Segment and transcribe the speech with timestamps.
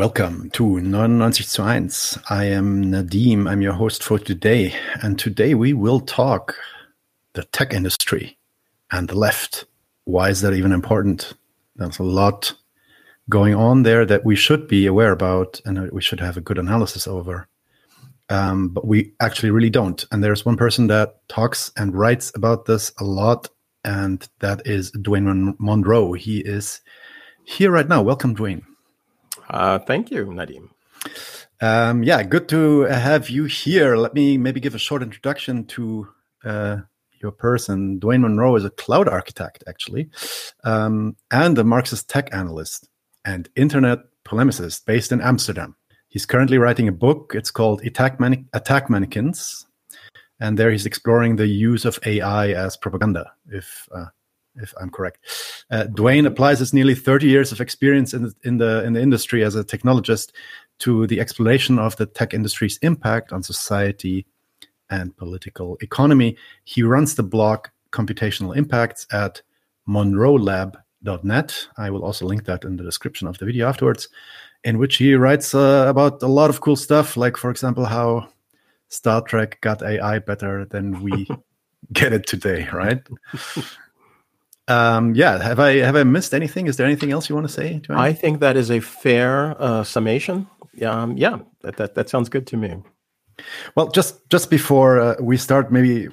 [0.00, 1.90] Welcome to 99 zu 1.
[2.30, 3.46] I am Nadim.
[3.46, 4.72] I'm your host for today.
[5.02, 6.54] And today we will talk
[7.34, 8.38] the tech industry
[8.90, 9.66] and the left.
[10.06, 11.34] Why is that even important?
[11.76, 12.54] There's a lot
[13.28, 16.56] going on there that we should be aware about and we should have a good
[16.56, 17.46] analysis over.
[18.30, 20.02] Um, but we actually really don't.
[20.10, 23.50] And there's one person that talks and writes about this a lot,
[23.84, 26.14] and that is Dwayne Monroe.
[26.14, 26.80] He is
[27.44, 28.00] here right now.
[28.00, 28.62] Welcome, Dwayne.
[29.50, 30.70] Uh, thank you, Nadim.
[31.60, 33.96] Um, yeah, good to have you here.
[33.96, 36.08] Let me maybe give a short introduction to
[36.44, 36.76] uh,
[37.20, 37.98] your person.
[37.98, 40.08] Dwayne Monroe is a cloud architect, actually,
[40.62, 42.88] um, and a Marxist tech analyst
[43.24, 45.74] and internet polemicist based in Amsterdam.
[46.08, 47.32] He's currently writing a book.
[47.34, 48.20] It's called Attack,
[48.52, 49.66] Attack Mannequins,
[50.38, 53.32] and there he's exploring the use of AI as propaganda.
[53.48, 54.06] If uh,
[54.56, 55.18] if I'm correct.
[55.70, 59.02] Uh, Dwayne applies his nearly 30 years of experience in the, in the in the
[59.02, 60.32] industry as a technologist
[60.80, 64.26] to the exploration of the tech industry's impact on society
[64.90, 66.36] and political economy.
[66.64, 69.42] He runs the blog Computational Impacts at
[69.88, 71.68] monroelab.net.
[71.76, 74.08] I will also link that in the description of the video afterwards,
[74.64, 78.28] in which he writes uh, about a lot of cool stuff, like, for example, how
[78.88, 81.28] Star Trek got AI better than we
[81.92, 83.02] get it today, right?
[84.68, 86.66] Um, yeah, have I have I missed anything?
[86.66, 87.80] Is there anything else you want to say?
[87.88, 90.46] I think that is a fair uh, summation.
[90.84, 92.76] Um, yeah, that, that that sounds good to me.
[93.74, 96.08] Well, just just before uh, we start, maybe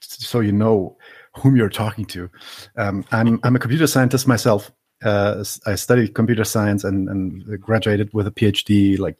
[0.00, 0.96] so you know
[1.36, 2.30] whom you're talking to,
[2.76, 4.70] um, I'm I'm a computer scientist myself.
[5.04, 9.16] Uh, I studied computer science and, and graduated with a PhD like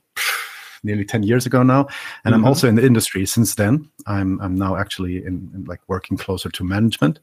[0.83, 2.35] nearly 10 years ago now and mm-hmm.
[2.35, 6.17] i'm also in the industry since then i'm i'm now actually in, in like working
[6.17, 7.19] closer to management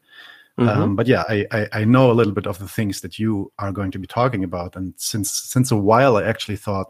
[0.60, 0.82] Mm-hmm.
[0.82, 3.52] Um, but yeah, I, I, I know a little bit of the things that you
[3.60, 6.88] are going to be talking about, and since since a while, I actually thought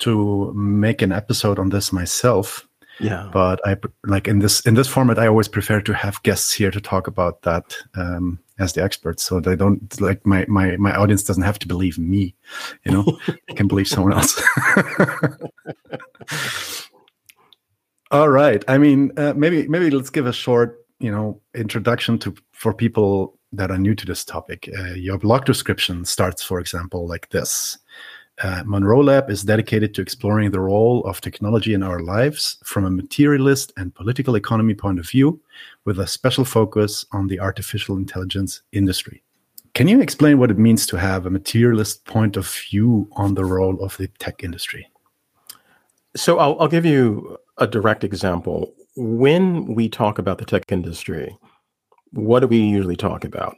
[0.00, 2.68] to make an episode on this myself.
[3.00, 6.52] Yeah, but I like in this in this format, I always prefer to have guests
[6.52, 10.76] here to talk about that um, as the experts, so they don't like my my
[10.76, 12.34] my audience doesn't have to believe me,
[12.84, 13.18] you know,
[13.48, 14.42] they can believe someone else.
[18.10, 18.62] All right.
[18.68, 23.38] I mean, uh, maybe maybe let's give a short you know introduction to for people
[23.52, 24.68] that are new to this topic.
[24.76, 27.78] Uh, your blog description starts, for example, like this.
[28.42, 32.84] Uh, Monroe Lab is dedicated to exploring the role of technology in our lives from
[32.84, 35.40] a materialist and political economy point of view,
[35.84, 39.22] with a special focus on the artificial intelligence industry.
[39.74, 43.44] Can you explain what it means to have a materialist point of view on the
[43.44, 44.88] role of the tech industry?
[46.16, 51.36] So I'll, I'll give you a direct example when we talk about the tech industry,
[52.12, 53.56] what do we usually talk about?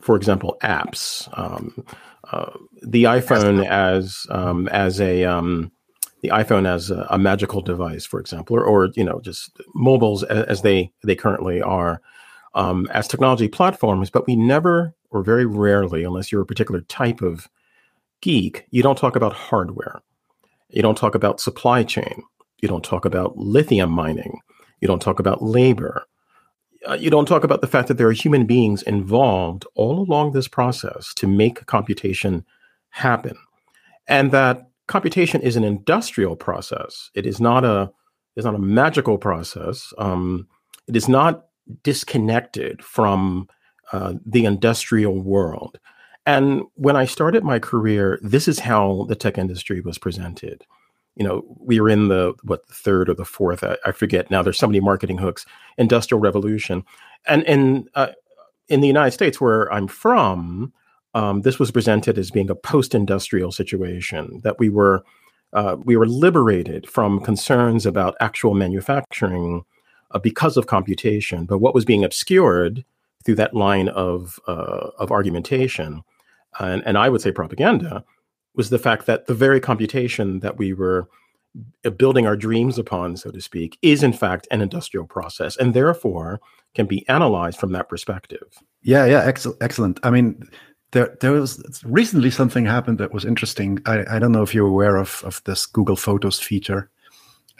[0.00, 1.28] For example, apps.
[1.38, 1.84] Um,
[2.30, 2.50] uh,
[2.82, 5.72] the iPhone as um, as a um,
[6.22, 10.22] the iPhone as a, a, magical device, for example, or, or you know just mobiles
[10.24, 12.00] as, as they they currently are
[12.54, 14.10] um, as technology platforms.
[14.10, 17.48] But we never, or very rarely, unless you're a particular type of
[18.22, 20.00] geek, you don't talk about hardware.
[20.70, 22.22] You don't talk about supply chain.
[22.64, 24.40] You don't talk about lithium mining.
[24.80, 26.06] You don't talk about labor.
[26.88, 30.32] Uh, you don't talk about the fact that there are human beings involved all along
[30.32, 32.42] this process to make computation
[32.88, 33.36] happen.
[34.08, 37.10] And that computation is an industrial process.
[37.14, 37.92] It is not a
[38.34, 39.92] it's not a magical process.
[39.98, 40.48] Um,
[40.88, 41.44] it is not
[41.82, 43.46] disconnected from
[43.92, 45.78] uh, the industrial world.
[46.24, 50.64] And when I started my career, this is how the tech industry was presented
[51.16, 54.30] you know, we were in the what the third or the fourth, I, I forget
[54.30, 54.42] now.
[54.42, 55.46] There's so many marketing hooks.
[55.78, 56.84] Industrial Revolution,
[57.26, 58.08] and and uh,
[58.68, 60.72] in the United States, where I'm from,
[61.14, 65.04] um, this was presented as being a post-industrial situation that we were
[65.52, 69.64] uh, we were liberated from concerns about actual manufacturing
[70.10, 71.46] uh, because of computation.
[71.46, 72.84] But what was being obscured
[73.24, 76.02] through that line of uh, of argumentation,
[76.58, 78.04] and, and I would say propaganda,
[78.54, 81.08] was the fact that the very computation that we were
[81.84, 85.74] uh, building our dreams upon, so to speak, is in fact an industrial process and
[85.74, 86.40] therefore
[86.74, 88.58] can be analyzed from that perspective.
[88.82, 89.62] Yeah, yeah, excellent.
[89.62, 90.00] excellent.
[90.02, 90.48] I mean,
[90.90, 93.78] there, there was recently something happened that was interesting.
[93.86, 96.90] I, I don't know if you're aware of, of this Google Photos feature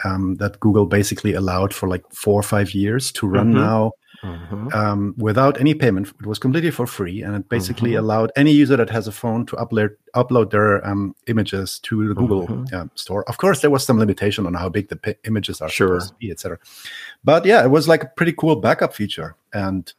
[0.05, 3.61] um, that Google basically allowed for like four or five years to run mm-hmm.
[3.61, 3.93] now
[4.25, 4.69] mm-hmm.
[4.73, 6.09] um, without any payment.
[6.21, 8.05] It was completely for free, and it basically mm-hmm.
[8.05, 12.15] allowed any user that has a phone to upload upload their um, images to the
[12.15, 12.75] Google mm-hmm.
[12.75, 13.29] uh, store.
[13.29, 16.01] Of course, there was some limitation on how big the p- images are sure.
[16.01, 16.59] supposed to be, etc.
[17.23, 19.93] But yeah, it was like a pretty cool backup feature, and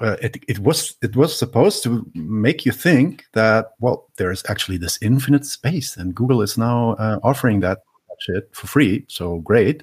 [0.00, 4.42] uh, it, it was it was supposed to make you think that well there is
[4.48, 7.80] actually this infinite space and google is now uh, offering that
[8.20, 9.82] shit for free so great.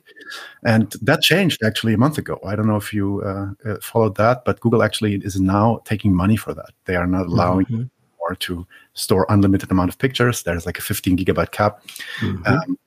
[0.63, 2.39] And that changed actually a month ago.
[2.45, 6.13] I don't know if you uh, uh followed that but google actually is now taking
[6.13, 6.72] money for that.
[6.86, 7.84] They are not allowing mm-hmm.
[8.19, 10.44] more to store unlimited amount of pictures.
[10.44, 11.81] There's like a 15 gigabyte cap.
[12.22, 12.45] Mm-hmm.
[12.45, 12.78] um,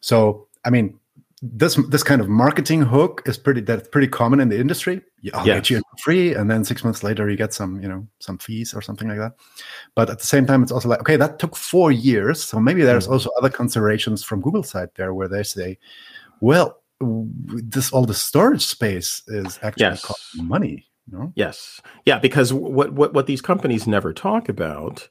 [0.00, 0.98] so i mean
[1.42, 5.00] this this kind of marketing hook is pretty that's pretty common in the industry.
[5.34, 5.56] I'll yes.
[5.56, 8.74] get you free, and then six months later you get some you know some fees
[8.74, 9.34] or something like that.
[9.94, 12.82] But at the same time, it's also like okay, that took four years, so maybe
[12.82, 13.14] there's mm-hmm.
[13.14, 15.78] also other considerations from Google side there where they say,
[16.40, 20.04] well, this all the storage space is actually yes.
[20.04, 20.86] costing money.
[21.10, 21.32] You know?
[21.36, 25.08] Yes, yeah, because what what what these companies never talk about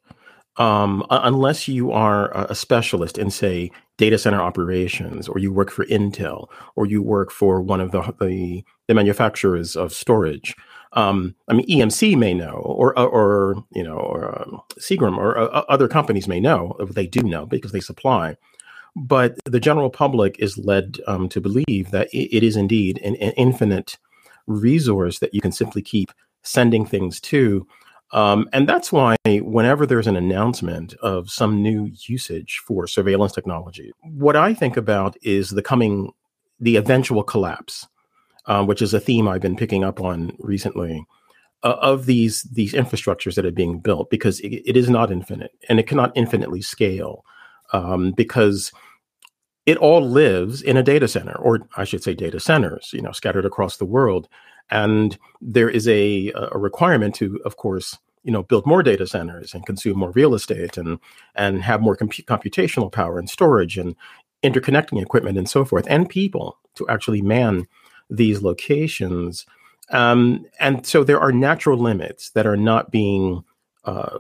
[0.57, 5.85] um, unless you are a specialist in, say, data center operations, or you work for
[5.85, 10.55] Intel, or you work for one of the the, the manufacturers of storage.
[10.93, 15.63] Um, I mean, EMC may know, or or you know, or um, Seagate, or uh,
[15.69, 16.75] other companies may know.
[16.91, 18.37] They do know because they supply.
[18.95, 23.15] But the general public is led um, to believe that it, it is indeed an,
[23.17, 23.97] an infinite
[24.47, 26.11] resource that you can simply keep
[26.41, 27.67] sending things to
[28.11, 33.91] um, and that's why whenever there's an announcement of some new usage for surveillance technology,
[34.03, 36.11] what I think about is the coming,
[36.59, 37.87] the eventual collapse,
[38.45, 41.05] uh, which is a theme I've been picking up on recently,
[41.63, 45.51] uh, of these these infrastructures that are being built because it, it is not infinite
[45.67, 47.25] and it cannot infinitely scale
[47.73, 48.71] um, because
[49.65, 53.11] it all lives in a data center, or I should say, data centers, you know,
[53.11, 54.29] scattered across the world.
[54.69, 59.53] And there is a, a requirement to, of course, you know, build more data centers
[59.53, 60.99] and consume more real estate and
[61.35, 63.95] and have more comp- computational power and storage and
[64.43, 67.67] interconnecting equipment and so forth, and people to actually man
[68.09, 69.45] these locations.
[69.89, 73.43] Um, and so there are natural limits that are not being
[73.85, 74.19] uh,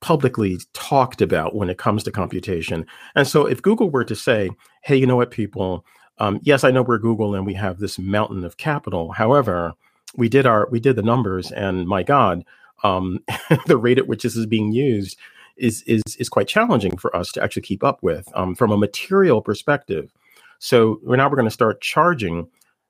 [0.00, 2.86] publicly talked about when it comes to computation.
[3.14, 4.50] And so if Google were to say,
[4.82, 5.86] hey, you know what, people,
[6.18, 9.12] um, yes, I know we're Google and we have this mountain of capital.
[9.12, 9.72] However,
[10.16, 12.44] we did our we did the numbers, and my God,
[12.82, 13.20] um,
[13.66, 15.18] the rate at which this is being used
[15.56, 18.76] is is is quite challenging for us to actually keep up with um, from a
[18.76, 20.12] material perspective.
[20.58, 22.48] So we're now we're going to start charging.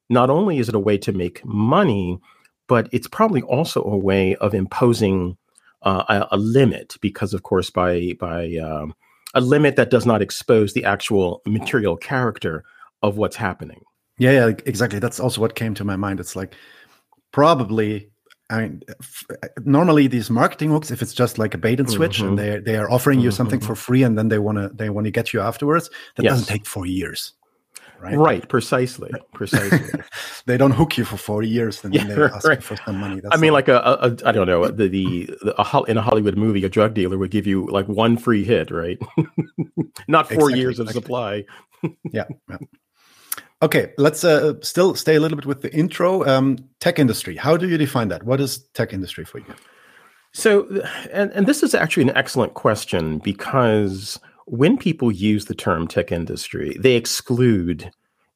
[0.08, 2.20] Not only is it a way to make money,
[2.68, 5.36] but it's probably also a way of imposing
[5.82, 8.94] uh, a, a, limit, because of course by by um,
[9.34, 12.64] a limit that does not expose the actual material character
[13.02, 13.82] of what's happening.
[14.18, 14.98] Yeah, yeah, exactly.
[14.98, 16.20] That's also what came to my mind.
[16.20, 16.54] It's like
[17.36, 18.08] probably
[18.48, 18.82] I mean,
[19.64, 22.28] normally these marketing hooks, if it's just like a bait and switch, mm-hmm.
[22.28, 23.36] and they they are offering you mm-hmm.
[23.36, 26.22] something for free, and then they want to they want to get you afterwards, that
[26.22, 26.32] yes.
[26.32, 27.32] doesn't take four years,
[28.00, 28.16] right?
[28.16, 30.00] Right, precisely, precisely.
[30.46, 32.58] they don't hook you for four years, and yeah, then they ask right.
[32.58, 33.20] you for some money.
[33.20, 35.98] That's I mean, like a, a, a I don't know the the, the a, in
[35.98, 38.98] a Hollywood movie, a drug dealer would give you like one free hit, right?
[40.08, 41.02] Not four exactly, years of exactly.
[41.02, 41.44] supply.
[42.12, 42.24] yeah.
[42.48, 42.56] yeah.
[43.62, 46.26] Okay, let's uh, still stay a little bit with the intro.
[46.26, 47.36] Um, tech industry.
[47.36, 48.24] How do you define that?
[48.24, 49.54] What is tech industry for you?
[50.32, 50.66] So,
[51.10, 56.12] and, and this is actually an excellent question because when people use the term tech
[56.12, 57.90] industry, they exclude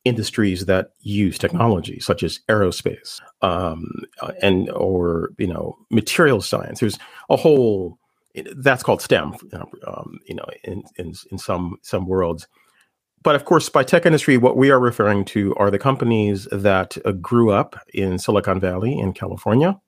[0.07, 3.87] industries that use technology, such as aerospace um,
[4.41, 6.81] and or you know material science.
[6.81, 6.99] There's
[7.29, 7.99] a whole
[8.57, 9.35] that's called STEM,
[9.87, 12.49] um, you know, in, in in some some worlds
[13.23, 16.97] but of course, by tech industry, what we are referring to are the companies that
[17.05, 19.79] uh, grew up in Silicon Valley in California,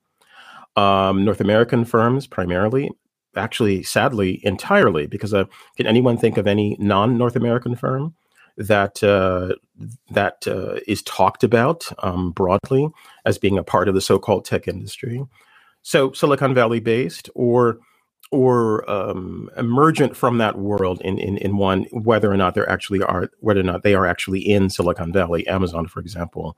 [0.75, 2.91] um, North American firms primarily,
[3.35, 5.45] actually, sadly, entirely, because uh,
[5.77, 8.13] can anyone think of any non-North American firm
[8.57, 9.55] that uh,
[10.11, 12.87] that uh, is talked about um, broadly
[13.25, 15.23] as being a part of the so-called tech industry?
[15.81, 17.79] So Silicon Valley based, or
[18.33, 22.99] or um, emergent from that world in, in, in one, whether or not they're actually
[23.03, 26.57] are, whether or not they are actually in Silicon Valley, Amazon, for example,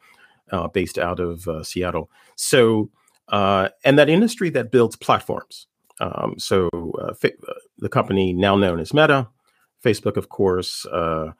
[0.52, 2.10] uh, based out of uh, Seattle.
[2.38, 2.90] So,
[3.28, 5.68] uh, and that industry that builds platforms.
[6.00, 9.28] Um, so, uh, uh, the company now known as Meta,
[9.84, 11.34] Facebook, of course, uh,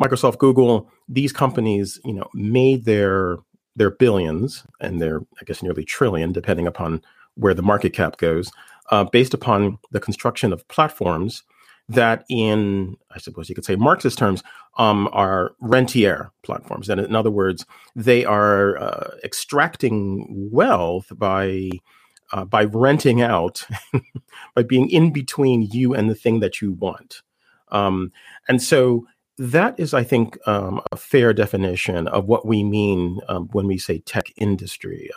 [0.00, 3.38] Microsoft, Google, these companies, you know, made their
[3.74, 7.02] their billions and their, I guess, nearly trillion, depending upon
[7.34, 8.52] where the market cap goes,
[8.90, 11.42] uh, based upon the construction of platforms
[11.88, 14.42] that, in I suppose you could say Marxist terms,
[14.78, 16.88] um, are rentier platforms.
[16.88, 17.66] And in other words,
[17.96, 21.70] they are uh, extracting wealth by
[22.32, 23.66] uh, by renting out,
[24.54, 27.22] by being in between you and the thing that you want.
[27.72, 28.12] Um,
[28.48, 29.06] and so
[29.36, 33.78] that is, I think, um, a fair definition of what we mean um, when we
[33.78, 35.10] say tech industry.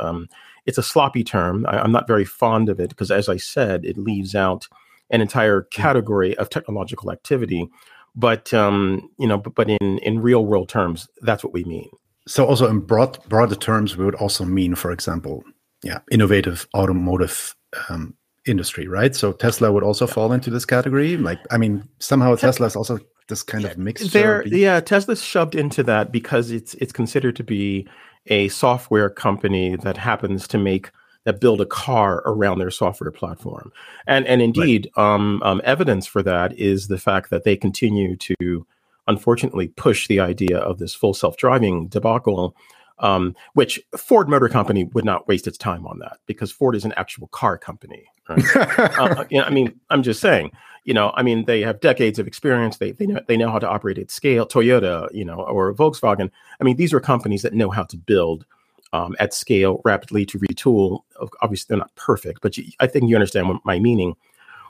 [0.65, 1.65] It's a sloppy term.
[1.67, 4.67] I, am not very fond of it because, as I said, it leaves out
[5.09, 7.67] an entire category of technological activity.
[8.15, 11.89] But um, you know, but, but in in real world terms, that's what we mean.
[12.27, 15.43] So, also in broad broader terms, we would also mean, for example,
[15.83, 17.55] yeah, innovative automotive
[17.89, 18.15] um,
[18.45, 19.15] industry, right?
[19.15, 21.17] So Tesla would also fall into this category.
[21.17, 24.07] Like, I mean, somehow Tesla is also this kind of mixture.
[24.07, 27.87] There, yeah, Tesla's shoved into that because it's it's considered to be
[28.27, 30.91] a software company that happens to make
[31.25, 33.71] that build a car around their software platform,
[34.07, 35.13] and and indeed, right.
[35.13, 38.65] um, um, evidence for that is the fact that they continue to,
[39.07, 42.55] unfortunately, push the idea of this full self driving debacle
[42.99, 46.85] um, which Ford Motor Company would not waste its time on that because Ford is
[46.85, 48.05] an actual car company.
[48.29, 48.43] Right?
[48.55, 50.51] uh, you know, I mean, I'm just saying.
[50.85, 52.77] You know, I mean, they have decades of experience.
[52.77, 54.45] They they know they know how to operate at scale.
[54.45, 56.29] Toyota, you know, or Volkswagen.
[56.59, 58.45] I mean, these are companies that know how to build
[58.91, 61.03] um, at scale rapidly to retool.
[61.41, 64.15] Obviously, they're not perfect, but you, I think you understand what my meaning.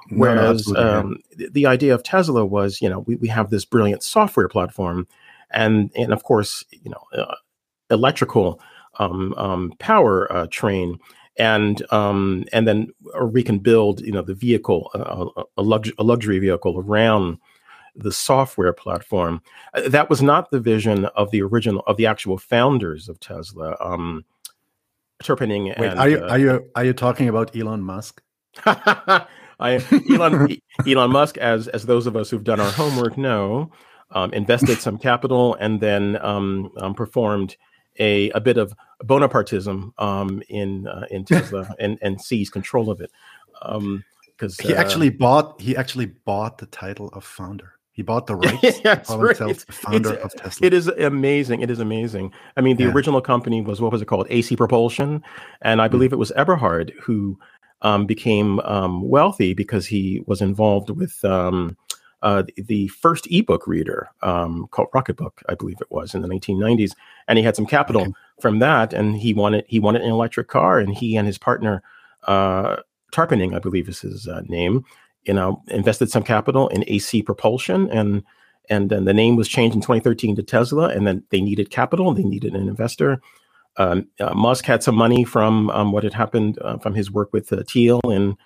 [0.10, 3.66] Whereas no, um, the, the idea of Tesla was, you know, we, we have this
[3.66, 5.08] brilliant software platform,
[5.52, 7.36] and and of course, you know, uh,
[7.90, 8.60] electrical
[9.00, 11.00] um, um, power uh, train,
[11.38, 15.92] and um, and then or we can build you know the vehicle uh, a, lux-
[15.98, 17.38] a, luxury vehicle around
[17.96, 19.42] the software platform.
[19.74, 23.76] Uh, that was not the vision of the original of the actual founders of Tesla.
[23.80, 24.26] Um,
[25.24, 28.22] Tarpenning Wait, and are you uh, are you are you talking about Elon Musk?
[28.66, 29.80] I,
[30.12, 33.72] Elon Elon Musk, as as those of us who've done our homework know,
[34.12, 37.56] um, invested some capital and then um, um, performed
[38.00, 38.74] a, a bit of
[39.04, 43.12] Bonapartism um, in uh, in Tesla and and seize control of it.
[43.62, 47.74] Because um, he uh, actually bought he actually bought the title of founder.
[47.92, 49.38] He bought the rights That's to right.
[49.38, 50.68] himself the founder it's, of Tesla.
[50.68, 51.62] It is amazing.
[51.62, 52.34] It is amazing.
[52.58, 52.92] I mean, the yeah.
[52.92, 54.28] original company was what was it called?
[54.30, 55.24] AC Propulsion,
[55.62, 55.92] and I mm.
[55.92, 56.14] believe mm.
[56.14, 57.38] it was Eberhard who
[57.84, 61.78] um, became um, wealthy because he was involved with um,
[62.24, 66.94] uh, the first ebook reader um, called Rocketbook, I believe it was in the 1990s,
[67.28, 68.14] and he had some capital okay.
[68.40, 71.84] from that, and he wanted he wanted an electric car, and he and his partner
[72.28, 72.78] uh,
[73.12, 74.86] Tarpenning, I believe is his uh, name,
[75.24, 78.24] you know, invested some capital in AC propulsion, and
[78.70, 82.14] and then the name was changed in 2013 to Tesla, and then they needed capital,
[82.14, 83.22] they needed an investor.
[83.76, 87.34] Um, uh, Musk had some money from um, what had happened uh, from his work
[87.34, 88.38] with uh, Thiel and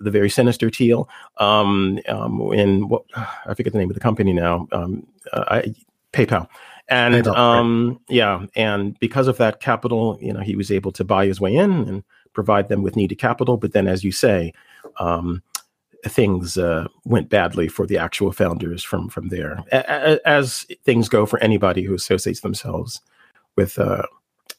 [0.00, 4.32] the very sinister Thiel, Um, um, in what I forget the name of the company
[4.32, 4.66] now.
[4.72, 5.74] Um, uh, I,
[6.12, 6.48] PayPal.
[6.88, 7.98] And PayPal, um, right.
[8.08, 11.54] yeah, and because of that capital, you know, he was able to buy his way
[11.54, 12.02] in and
[12.32, 13.56] provide them with needed capital.
[13.56, 14.52] But then, as you say,
[14.98, 15.42] um,
[16.06, 21.26] things uh, went badly for the actual founders from from there, a- as things go
[21.26, 23.00] for anybody who associates themselves
[23.56, 24.02] with uh,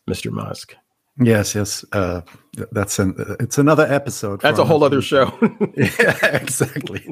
[0.09, 0.31] Mr.
[0.31, 0.75] Musk.
[1.21, 1.85] Yes, yes.
[1.91, 2.21] Uh,
[2.71, 4.41] that's an it's another episode.
[4.41, 5.31] That's a whole other show.
[5.77, 7.09] yeah, exactly.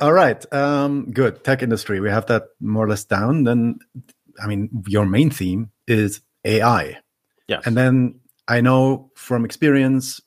[0.00, 0.44] All right.
[0.52, 1.44] Um, good.
[1.44, 2.00] Tech industry.
[2.00, 3.44] We have that more or less down.
[3.44, 3.78] Then,
[4.42, 6.98] I mean, your main theme is AI.
[7.48, 7.60] Yeah.
[7.64, 10.20] And then I know from experience,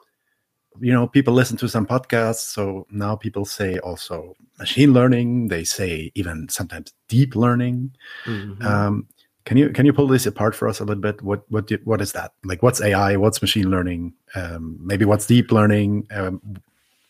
[0.80, 2.54] you know, people listen to some podcasts.
[2.54, 5.48] So now people say also machine learning.
[5.48, 7.96] They say even sometimes deep learning.
[8.26, 8.66] Mm-hmm.
[8.66, 9.08] Um,
[9.46, 11.22] can you can you pull this apart for us a little bit?
[11.22, 12.34] What what do, what is that?
[12.46, 13.18] Like, what's AI?
[13.18, 14.14] What's machine learning?
[14.36, 16.08] Um, maybe what's deep learning?
[16.12, 16.42] Um,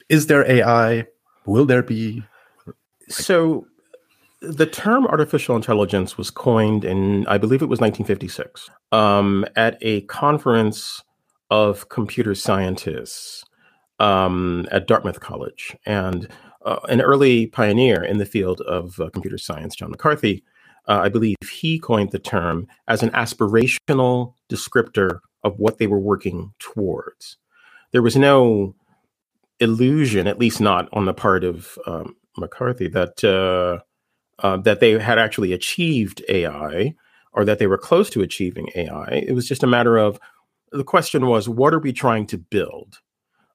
[0.10, 1.06] is there AI?
[1.46, 2.24] Will there be?
[3.08, 3.68] So,
[4.42, 10.02] the term artificial intelligence was coined in, I believe it was 1956, um, at a
[10.02, 11.04] conference
[11.52, 13.44] of computer scientists
[14.00, 16.28] um, at Dartmouth College, and
[16.66, 20.44] uh, an early pioneer in the field of uh, computer science, John McCarthy
[20.88, 26.00] uh, I believe he coined the term as an aspirational descriptor of what they were
[26.00, 27.38] working towards.
[27.92, 28.76] There was no
[29.60, 33.84] illusion, at least not on the part of um, McCarthy, that uh,
[34.40, 36.96] uh, that they had actually achieved AI
[37.34, 39.24] or that they were close to achieving AI.
[39.28, 40.20] It was just a matter of
[40.72, 43.00] the question was, what are we trying to build?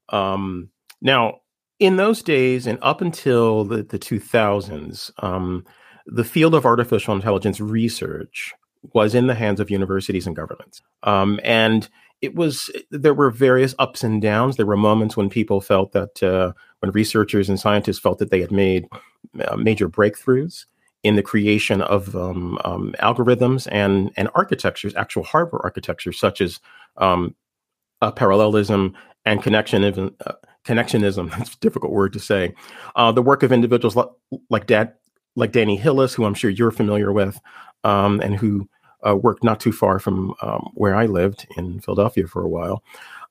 [0.09, 0.71] Um,
[1.01, 1.41] now,
[1.79, 5.65] in those days and up until the, the 2000s, um,
[6.11, 8.55] the field of artificial intelligence research
[8.95, 10.83] was in the hands of universities and governments.
[11.03, 11.89] Um, and
[12.21, 14.57] it was, there were various ups and downs.
[14.57, 18.41] There were moments when people felt that, uh, when researchers and scientists felt that they
[18.41, 18.87] had made
[19.45, 20.65] uh, major breakthroughs
[21.03, 26.61] in the creation of um, um, algorithms and, and architectures, actual hardware architectures such as
[26.97, 27.35] um,
[28.17, 30.15] parallelism and connectionism.
[30.25, 30.33] Uh,
[30.65, 32.55] connectionism, that's a difficult word to say.
[32.97, 34.09] Uh, the work of individuals like,
[34.51, 34.95] like Dad,
[35.39, 37.41] like Danny Hillis, who I'm sure you're familiar with,
[37.85, 38.69] um, and who
[39.07, 42.83] uh, worked not too far from um, where I lived in Philadelphia for a while.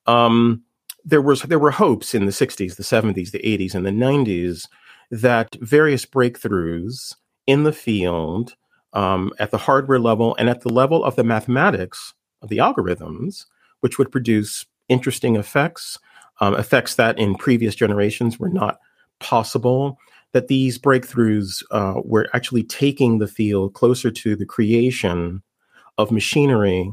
[0.06, 0.64] Um,
[1.04, 4.68] there was there were hopes in the 60s, the 70s, the 80s, and the 90s
[5.12, 8.56] that various breakthroughs in the field
[8.94, 13.46] um, at the hardware level and at the level of the mathematics of the algorithms,
[13.82, 15.98] which would produce interesting effects,
[16.42, 18.80] um, effects that in previous generations were not
[19.20, 19.98] possible.
[20.38, 25.41] That these breakthroughs uh, were actually taking the field closer to the creation
[25.98, 26.91] of machinery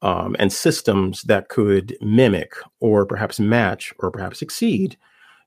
[0.00, 4.96] um, and systems that could mimic or perhaps match or perhaps exceed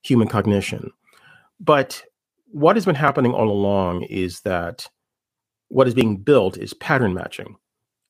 [0.03, 0.91] human cognition.
[1.60, 2.03] But
[2.51, 4.88] what has been happening all along is that
[5.70, 7.56] what is being built is pattern matching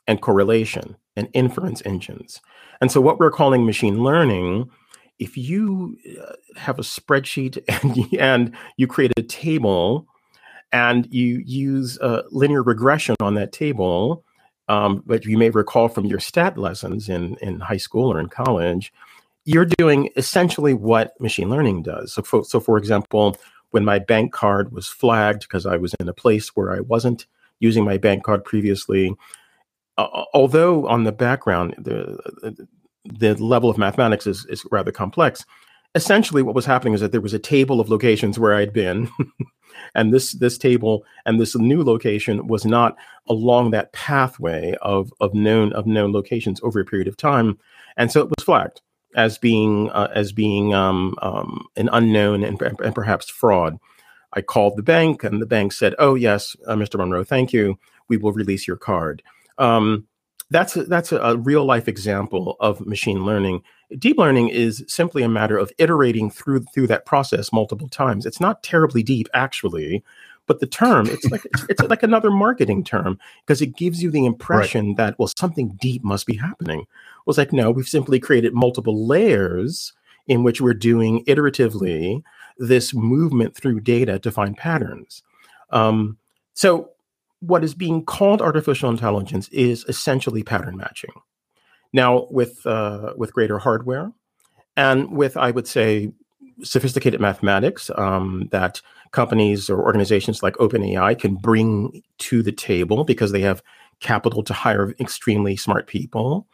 [0.06, 2.42] and correlation and inference engines.
[2.82, 4.70] And so, what we're calling machine learning,
[5.20, 10.08] if you uh, have a spreadsheet and, and you create a table
[10.72, 14.24] and you use a linear regression on that table,
[14.68, 18.30] um, but you may recall from your stat lessons in, in high school or in
[18.30, 18.94] college,
[19.46, 22.14] you're doing essentially what machine learning does.
[22.14, 23.36] So, for, so for example,
[23.72, 27.26] when my bank card was flagged because I was in a place where I wasn't
[27.60, 29.16] using my bank card previously,
[29.98, 32.68] uh, although on the background the the
[33.06, 35.46] level of mathematics is, is rather complex.
[35.96, 39.10] Essentially, what was happening is that there was a table of locations where I'd been,
[39.96, 42.96] and this this table and this new location was not
[43.28, 47.58] along that pathway of of known of known locations over a period of time,
[47.98, 48.82] and so it was flagged
[49.16, 53.80] as being uh, as being um, um, an unknown and, and, perhaps fraud.
[54.34, 57.00] I called the bank, and the bank said, "Oh yes, uh, Mr.
[57.00, 57.80] Monroe, thank you.
[58.08, 59.24] We will release your card."
[59.58, 60.08] Um,
[60.50, 63.62] that's a, that's a, a real life example of machine learning.
[63.98, 68.26] Deep learning is simply a matter of iterating through through that process multiple times.
[68.26, 70.04] It's not terribly deep, actually,
[70.46, 74.12] but the term it's like it's, it's like another marketing term because it gives you
[74.12, 74.98] the impression right.
[74.98, 76.86] that well something deep must be happening
[77.26, 79.94] was like, no, we've simply created multiple layers
[80.28, 82.24] in which we're doing iteratively
[82.58, 85.24] this movement through data to find patterns.
[85.72, 86.18] Um,
[86.54, 86.92] so,
[87.40, 91.12] what is being called artificial intelligence is essentially pattern matching.
[91.94, 94.12] Now, with uh, with greater hardware,
[94.78, 96.12] and with I would say
[96.62, 103.32] sophisticated mathematics um, that companies or organizations like OpenAI can bring to the table because
[103.32, 103.64] they have
[104.02, 106.48] capital to hire extremely smart people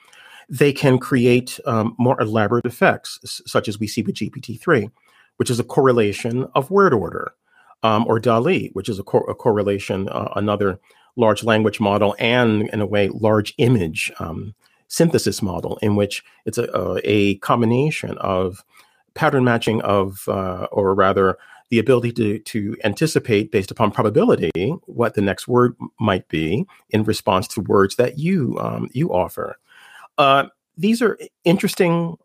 [0.50, 4.92] they can create um, more elaborate effects, such as we see with GPT-3,
[5.38, 7.34] which is a correlation of word order,
[7.86, 10.80] um, or DALL-E, which is a, cor- a correlation, uh, another
[11.16, 14.56] large language model, and in a way, large image um,
[14.88, 18.66] synthesis model, in which it's a, a, a combination of
[19.14, 21.38] pattern matching of, uh, or rather,
[21.70, 24.52] the ability to, to anticipate based upon probability
[24.86, 29.58] what the next word might be in response to words that you um, you offer.
[30.18, 30.46] Uh,
[30.78, 32.18] these are interesting.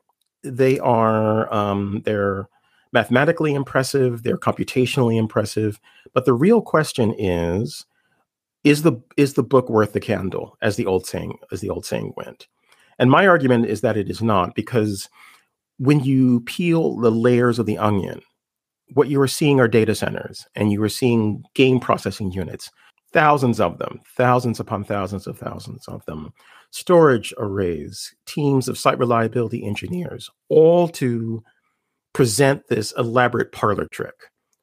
[0.42, 2.49] They are um, they're
[2.92, 4.22] mathematically impressive.
[4.22, 5.81] They're computationally impressive.
[6.12, 7.87] But the real question is:
[8.64, 10.57] is the is the book worth the candle?
[10.62, 12.46] As the old saying as the old saying went.
[12.98, 15.09] And my argument is that it is not because
[15.79, 18.20] when you peel the layers of the onion,
[18.92, 22.70] what you are seeing are data centers and you are seeing game processing units,
[23.12, 26.35] thousands of them, thousands upon thousands of thousands of them,
[26.70, 31.42] storage arrays, teams of site reliability engineers, all to
[32.12, 34.14] present this elaborate parlor trick,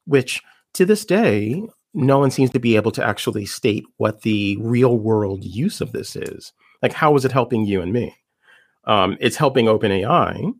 [0.04, 0.42] which
[0.74, 1.62] to this day,
[1.94, 5.92] no one seems to be able to actually state what the real world use of
[5.92, 6.52] this is.
[6.82, 8.14] Like, how is it helping you and me?
[8.84, 10.52] Um, it's helping OpenAI,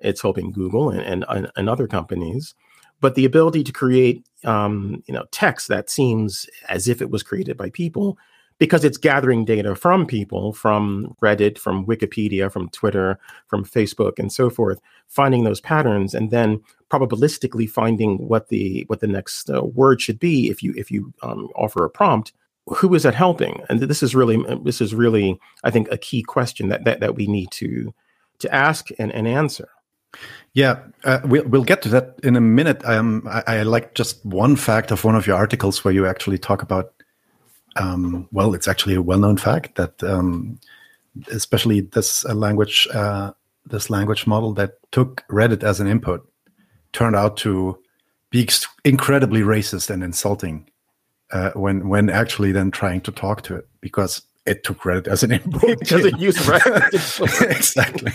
[0.00, 2.54] it's helping Google and, and, and other companies,
[3.00, 7.22] but the ability to create um, you know text that seems as if it was
[7.22, 8.18] created by people
[8.58, 14.32] because it's gathering data from people, from Reddit, from Wikipedia, from Twitter, from Facebook, and
[14.32, 19.62] so forth, finding those patterns, and then probabilistically finding what the what the next uh,
[19.64, 22.32] word should be if you if you um, offer a prompt.
[22.68, 23.62] Who is that helping?
[23.68, 27.16] And this is really this is really I think a key question that that, that
[27.16, 27.92] we need to
[28.38, 29.68] to ask and, and answer.
[30.52, 32.84] Yeah, uh, we'll we'll get to that in a minute.
[32.84, 36.38] Um, I, I like just one fact of one of your articles where you actually
[36.38, 36.92] talk about
[37.76, 40.58] um, well, it's actually a well-known fact that um,
[41.30, 43.32] especially this uh, language uh,
[43.66, 46.28] this language model that took Reddit as an input
[46.92, 47.78] turned out to
[48.30, 48.48] be
[48.84, 50.68] incredibly racist and insulting
[51.32, 55.22] uh, when when actually then trying to talk to it because it took Reddit as
[55.22, 58.12] an input because it used Reddit exactly.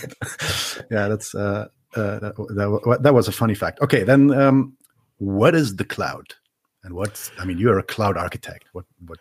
[0.91, 3.81] yeah, that's uh, uh, that, that, that, was a funny fact.
[3.81, 4.77] Okay, then um,
[5.17, 6.35] what is the cloud?
[6.83, 8.65] And what's I mean, you're a cloud architect.
[8.73, 9.19] What what?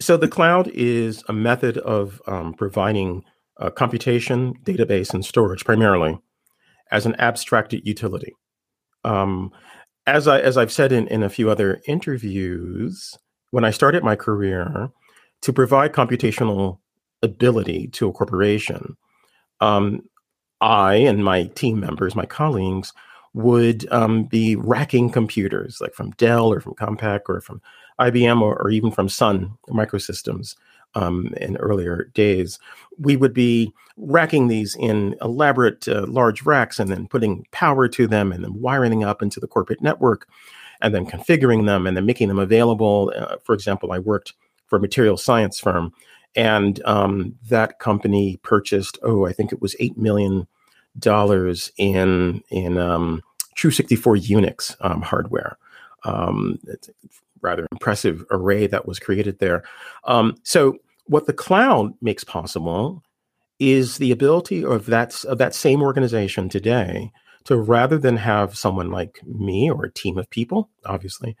[0.00, 3.24] So the cloud is a method of um, providing
[3.76, 6.18] computation, database, and storage primarily
[6.90, 8.34] as an abstracted utility.
[9.04, 9.50] Um,
[10.06, 13.16] as I as I've said in, in a few other interviews,
[13.50, 14.90] when I started my career,
[15.42, 16.78] to provide computational
[17.22, 18.96] ability to a corporation,
[19.60, 20.02] um,
[20.60, 22.92] I and my team members, my colleagues,
[23.34, 27.62] would um, be racking computers like from Dell or from Compaq or from
[28.00, 30.56] IBM or, or even from Sun Microsystems
[30.94, 32.58] um, in earlier days.
[32.98, 38.06] We would be racking these in elaborate uh, large racks and then putting power to
[38.06, 40.28] them and then wiring them up into the corporate network
[40.80, 43.12] and then configuring them and then making them available.
[43.16, 44.32] Uh, for example, I worked
[44.66, 45.92] for a material science firm
[46.34, 50.46] and um, that company purchased, oh, I think it was $8 million
[51.76, 53.22] in, in um,
[53.56, 55.58] Tru64 Unix um, hardware.
[56.04, 56.58] Um,
[57.42, 59.62] rather impressive array that was created there.
[60.04, 63.02] Um, so what the cloud makes possible
[63.58, 67.12] is the ability of that of that same organization today
[67.44, 71.36] to rather than have someone like me or a team of people, obviously,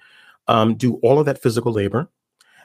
[0.48, 2.08] um, do all of that physical labor,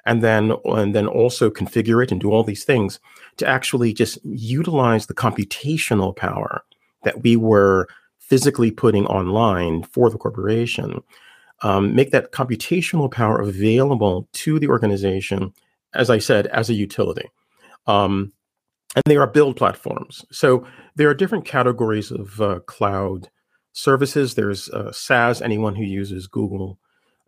[0.06, 3.00] and then and then also configure it and do all these things
[3.38, 6.64] to actually just utilize the computational power
[7.04, 7.88] that we were
[8.20, 11.02] physically putting online for the corporation
[11.62, 15.54] um, make that computational power available to the organization,
[15.94, 17.30] as I said, as a utility.
[17.88, 18.32] Um,
[18.96, 20.26] and they are build platforms.
[20.32, 20.66] So
[20.96, 23.30] there are different categories of uh, cloud
[23.74, 24.36] services.
[24.36, 26.80] There's uh, SaaS, anyone who uses Google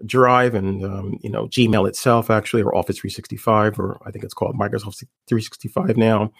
[0.05, 4.33] Drive and um, you know Gmail itself, actually, or Office 365, or I think it's
[4.33, 6.31] called Microsoft 365 now.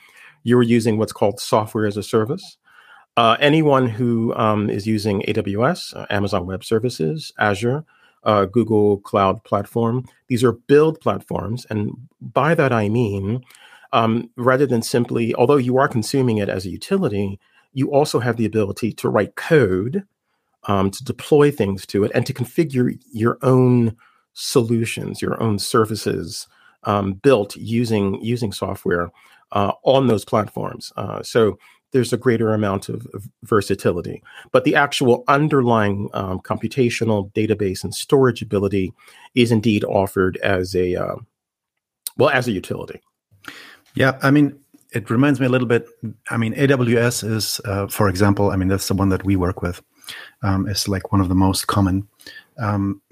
[0.43, 2.57] You're using what's called software as a service.
[3.19, 7.83] Uh, anyone who um, is using AWS, uh, Amazon Web Services, Azure,
[8.23, 11.67] uh, Google Cloud Platform, these are build platforms.
[11.69, 13.43] And by that, I mean,
[13.91, 17.41] um, rather than simply, although you are consuming it as a utility,
[17.73, 20.05] you also have the ability to write code,
[20.69, 23.97] um, to deploy things to it, and to configure your own
[24.31, 26.47] solutions, your own services
[26.85, 29.11] um, built using using software
[29.51, 30.93] uh, on those platforms.
[30.95, 31.59] Uh, so
[31.91, 34.21] there's a greater amount of, of versatility.
[34.51, 38.93] But the actual underlying um, computational database and storage ability
[39.35, 41.15] is indeed offered as a uh,
[42.17, 43.01] well as a utility.
[43.95, 44.59] Yeah, I mean,
[44.91, 45.87] it reminds me a little bit.
[46.29, 49.61] I mean, AWS is, uh, for example, I mean that's the one that we work
[49.61, 49.81] with.
[50.41, 52.07] Um, is like one of the most common.
[52.57, 53.01] Um,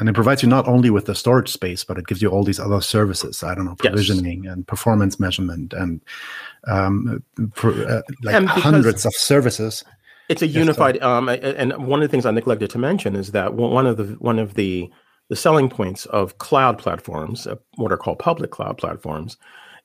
[0.00, 2.42] and it provides you not only with the storage space, but it gives you all
[2.42, 3.42] these other services.
[3.42, 4.54] I don't know, provisioning yes.
[4.54, 6.00] and performance measurement and
[6.66, 9.84] um, for, uh, like and hundreds of services.
[10.30, 11.02] It's a unified.
[11.02, 14.04] Um, and one of the things I neglected to mention is that one of the
[14.20, 14.90] one of the
[15.28, 19.36] the selling points of cloud platforms, uh, what are called public cloud platforms,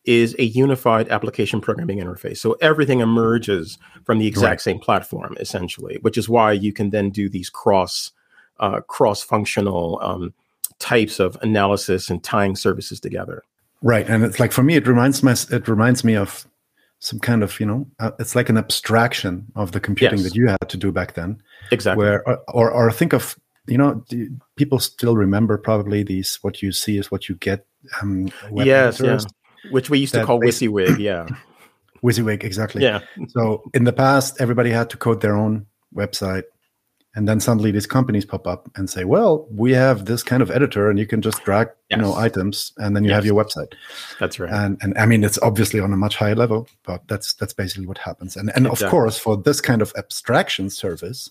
[0.06, 2.38] is a unified application programming interface.
[2.38, 4.62] So everything emerges from the exact right.
[4.62, 8.12] same platform, essentially, which is why you can then do these cross
[8.60, 10.34] uh, cross functional um,
[10.80, 13.44] types of analysis and tying services together.
[13.82, 16.48] Right, and it's like for me, it reminds me it reminds me of
[17.00, 20.30] some kind of you know uh, it's like an abstraction of the computing yes.
[20.30, 21.42] that you had to do back then.
[21.72, 22.04] Exactly.
[22.04, 23.38] Where or, or, or think of
[23.68, 24.04] you know
[24.56, 27.66] people still remember probably these what you see is what you get.
[28.02, 29.20] Um, yes, yeah.
[29.72, 31.00] Which we used to call WYSIWYG.
[31.00, 31.28] Yeah.
[32.04, 32.84] WYSIWYG, exactly.
[32.84, 33.00] Yeah.
[33.30, 35.66] so in the past, everybody had to code their own
[35.96, 36.44] website
[37.16, 40.52] and then suddenly these companies pop up and say well we have this kind of
[40.52, 41.98] editor and you can just drag yes.
[41.98, 43.16] you know items and then you yes.
[43.16, 43.74] have your website
[44.20, 47.34] that's right and and i mean it's obviously on a much higher level but that's
[47.34, 48.86] that's basically what happens and and exactly.
[48.86, 51.30] of course for this kind of abstraction service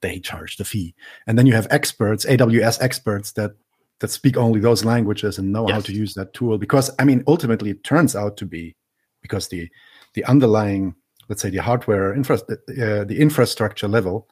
[0.00, 0.94] they charge the fee
[1.26, 3.52] and then you have experts aws experts that
[4.00, 5.74] that speak only those languages and know yes.
[5.74, 8.74] how to use that tool because i mean ultimately it turns out to be
[9.22, 9.68] because the
[10.14, 10.94] the underlying
[11.28, 14.28] let's say the hardware infra, uh, the infrastructure level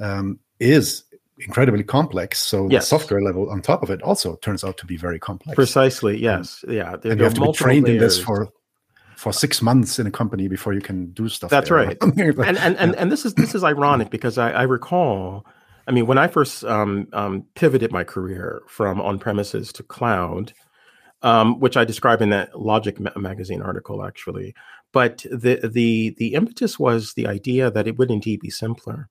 [0.00, 1.04] um, is
[1.40, 2.40] incredibly complex.
[2.40, 2.84] So yes.
[2.84, 5.54] the software level on top of it also turns out to be very complex.
[5.54, 6.18] Precisely.
[6.20, 6.64] Yes.
[6.68, 6.96] Yeah.
[6.96, 7.96] There, and you have to be trained layers.
[7.96, 8.48] in this for
[9.16, 11.50] for six months in a company before you can do stuff.
[11.50, 11.96] That's right.
[12.02, 12.94] and and, and yeah.
[12.96, 15.44] and this is this is ironic because I, I recall.
[15.86, 20.52] I mean, when I first um, um, pivoted my career from on premises to cloud,
[21.22, 24.54] um, which I describe in that Logic ma- magazine article, actually.
[24.92, 29.08] But the the the impetus was the idea that it would indeed be simpler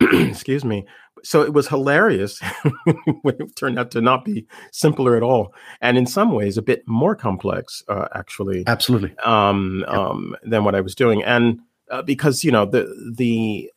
[0.12, 0.86] excuse me.
[1.24, 2.40] So it was hilarious
[3.22, 6.62] when it turned out to not be simpler at all, and in some ways a
[6.62, 8.62] bit more complex, uh, actually.
[8.66, 9.16] Absolutely.
[9.24, 9.96] Um, yep.
[9.96, 11.58] um, than what I was doing, and
[11.90, 13.70] uh, because you know the the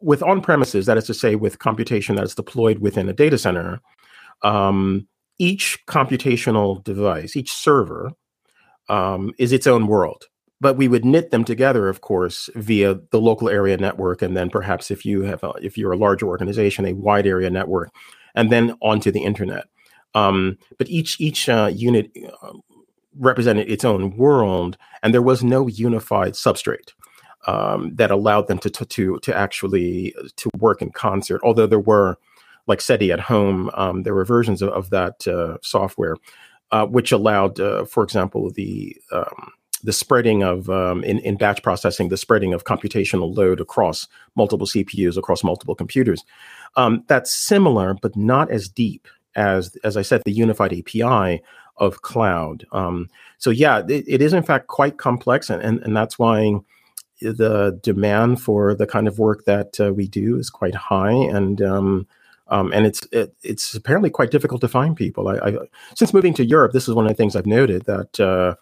[0.00, 3.36] with on premises, that is to say, with computation that is deployed within a data
[3.36, 3.80] center,
[4.42, 5.06] um,
[5.38, 8.12] each computational device, each server,
[8.88, 10.26] um, is its own world.
[10.60, 14.50] But we would knit them together, of course, via the local area network, and then
[14.50, 17.90] perhaps if you have, a, if you're a larger organization, a wide area network,
[18.34, 19.64] and then onto the internet.
[20.14, 22.10] Um, but each each uh, unit
[22.42, 22.52] uh,
[23.16, 26.92] represented its own world, and there was no unified substrate
[27.46, 31.40] um, that allowed them to, to to to actually to work in concert.
[31.42, 32.18] Although there were
[32.66, 36.16] like SETI at home, um, there were versions of, of that uh, software
[36.72, 41.62] uh, which allowed, uh, for example, the um, the spreading of um, in, in batch
[41.62, 46.24] processing, the spreading of computational load across multiple CPUs, across multiple computers.
[46.76, 51.42] Um, that's similar, but not as deep as, as I said, the unified API
[51.76, 52.66] of cloud.
[52.72, 56.56] Um, so yeah, it, it is in fact quite complex, and, and, and that's why
[57.20, 61.60] the demand for the kind of work that uh, we do is quite high, and
[61.62, 62.06] um,
[62.48, 65.28] um, and it's it, it's apparently quite difficult to find people.
[65.28, 65.56] I, I,
[65.94, 68.54] since moving to Europe, this is one of the things I've noted that uh,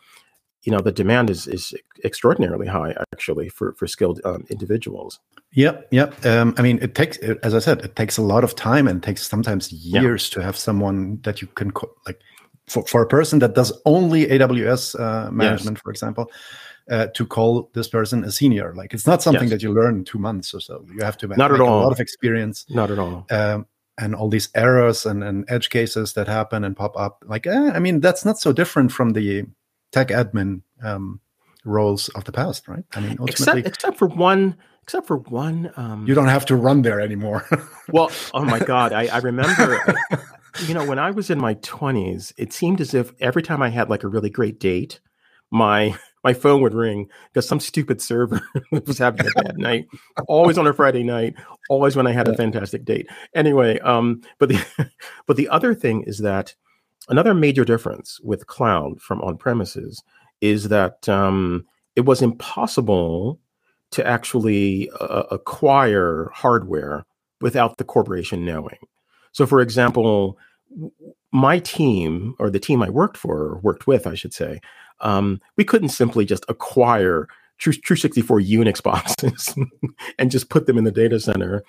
[0.69, 1.73] you know the demand is is
[2.05, 5.19] extraordinarily high actually for for skilled um, individuals.
[5.53, 6.27] Yep, yep.
[6.27, 9.03] Um, I mean, it takes, as I said, it takes a lot of time and
[9.03, 10.35] takes sometimes years yeah.
[10.35, 12.21] to have someone that you can co- like
[12.67, 15.83] for, for a person that does only AWS uh, management, yes.
[15.83, 16.31] for example.
[16.91, 19.51] Uh, to call this person a senior, like it's not something yes.
[19.51, 20.85] that you learn in two months or so.
[20.95, 21.81] You have to not at all.
[21.81, 22.65] a lot of experience.
[22.71, 23.27] Not at all.
[23.31, 23.67] Um,
[23.99, 27.25] and all these errors and, and edge cases that happen and pop up.
[27.27, 29.47] Like, eh, I mean, that's not so different from the
[29.92, 31.20] tech admin um,
[31.64, 32.85] roles of the past, right?
[32.94, 36.57] I mean, ultimately, except, except for one, except for one, um, you don't have to
[36.57, 37.46] run there anymore.
[37.92, 39.81] well, oh my god, I, I remember.
[40.66, 43.68] you know, when I was in my twenties, it seemed as if every time I
[43.68, 45.01] had like a really great date,
[45.51, 48.40] my my phone would ring because some stupid server
[48.87, 49.87] was having a bad night.
[50.27, 51.35] Always on a Friday night.
[51.68, 53.09] Always when I had a fantastic date.
[53.35, 54.90] Anyway, um, but the
[55.27, 56.55] but the other thing is that
[57.09, 60.03] another major difference with cloud from on premises
[60.41, 61.65] is that um,
[61.97, 63.41] it was impossible
[63.91, 67.05] to actually uh, acquire hardware
[67.41, 68.79] without the corporation knowing.
[69.33, 70.39] So, for example,
[71.33, 74.61] my team or the team I worked for, worked with, I should say,
[75.01, 79.55] um, we couldn't simply just acquire True, Tru64 Unix boxes
[80.18, 81.64] and just put them in the data center.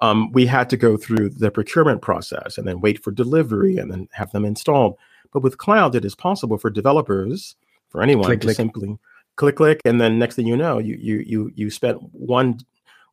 [0.00, 3.90] Um, we had to go through the procurement process and then wait for delivery and
[3.90, 4.96] then have them installed.
[5.32, 7.56] But with cloud, it is possible for developers,
[7.88, 8.56] for anyone click, to click.
[8.56, 8.98] simply
[9.36, 12.58] click, click, and then next thing you know, you you you you spent one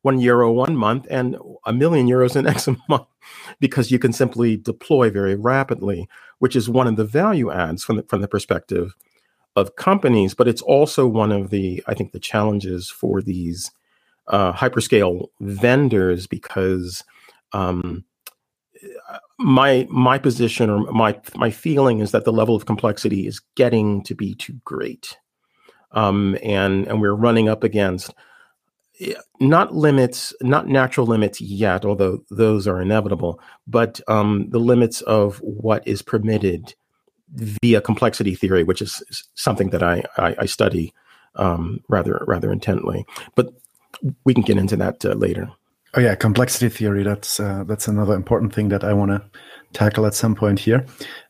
[0.02, 3.06] one euro one month and a million euros the next month
[3.58, 7.96] because you can simply deploy very rapidly, which is one of the value adds from
[7.96, 8.94] the, from the perspective
[9.60, 13.70] of companies, but it's also one of the, I think, the challenges for these
[14.26, 17.04] uh, hyperscale vendors because
[17.52, 18.04] um,
[19.38, 24.02] my my position or my my feeling is that the level of complexity is getting
[24.04, 25.18] to be too great,
[25.92, 28.14] um, and and we're running up against
[29.40, 35.38] not limits, not natural limits yet, although those are inevitable, but um, the limits of
[35.38, 36.74] what is permitted
[37.32, 39.02] via complexity theory, which is
[39.34, 40.92] something that I, I, I study
[41.36, 43.06] um, rather rather intently.
[43.34, 43.52] But
[44.24, 45.50] we can get into that uh, later.
[45.94, 47.02] Oh yeah, complexity theory.
[47.02, 49.22] That's uh, that's another important thing that I want to
[49.72, 50.86] tackle at some point here.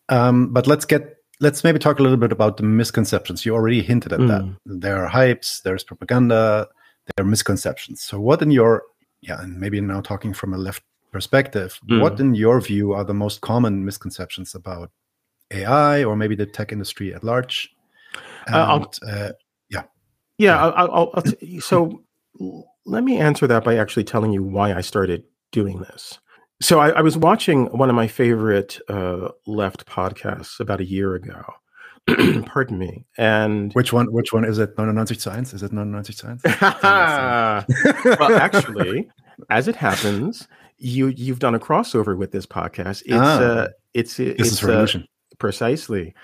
[0.08, 3.44] Um, but let's get let's maybe talk a little bit about the misconceptions.
[3.46, 4.28] You already hinted at mm.
[4.28, 4.56] that.
[4.66, 5.62] There are hypes.
[5.62, 6.68] There's propaganda.
[7.16, 8.02] There are misconceptions.
[8.02, 8.82] So what in your
[9.22, 10.82] yeah, and maybe now talking from a left
[11.12, 12.00] perspective, mm.
[12.00, 14.90] what in your view are the most common misconceptions about
[15.50, 17.70] AI or maybe the tech industry at large?
[18.46, 19.32] And, uh, uh,
[19.70, 19.82] yeah.
[20.38, 20.64] Yeah.
[20.64, 22.02] I'll, I'll, I'll t- so
[22.86, 26.18] let me answer that by actually telling you why I started doing this.
[26.62, 31.14] So I, I was watching one of my favorite uh, left podcasts about a year
[31.14, 31.42] ago.
[32.46, 33.06] Pardon me.
[33.16, 34.12] And which one?
[34.12, 34.76] Which one is it?
[34.76, 35.54] 99 Science?
[35.54, 36.42] Is it 99 Science?
[38.20, 39.08] well, actually,
[39.48, 43.02] as it happens, you you've done a crossover with this podcast.
[43.02, 45.06] It's ah, uh, it's this it's, is revolution.
[45.40, 46.14] Precisely.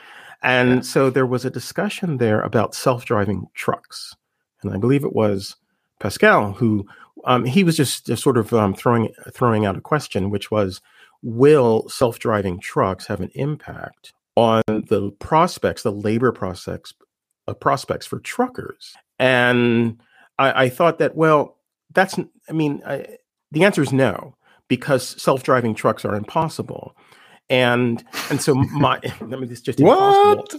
[0.43, 0.81] And yeah.
[0.83, 4.15] so there was a discussion there about self driving trucks.
[4.63, 5.57] And I believe it was
[5.99, 6.87] Pascal who
[7.25, 10.81] um, he was just, just sort of um, throwing throwing out a question, which was,
[11.23, 16.95] will self driving trucks have an impact on the prospects, the labor prospects,
[17.49, 18.95] uh, prospects for truckers?
[19.19, 20.01] And
[20.39, 21.57] I, I, thought that well,
[21.93, 23.17] that's I mean, I,
[23.51, 24.37] the answer is no
[24.69, 26.95] because self driving trucks are impossible
[27.49, 30.55] and and so my I mean it's just what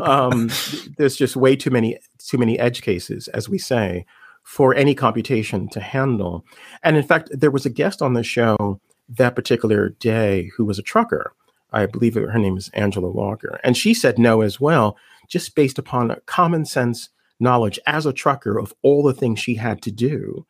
[0.08, 0.50] um,
[0.96, 4.06] there's just way too many too many edge cases as we say
[4.44, 6.44] for any computation to handle.
[6.82, 10.78] And in fact, there was a guest on the show that particular day who was
[10.78, 11.32] a trucker.
[11.72, 13.58] I believe her name is Angela Walker.
[13.64, 14.96] And she said no as well,
[15.28, 17.08] just based upon a common sense
[17.40, 20.46] knowledge as a trucker of all the things she had to do.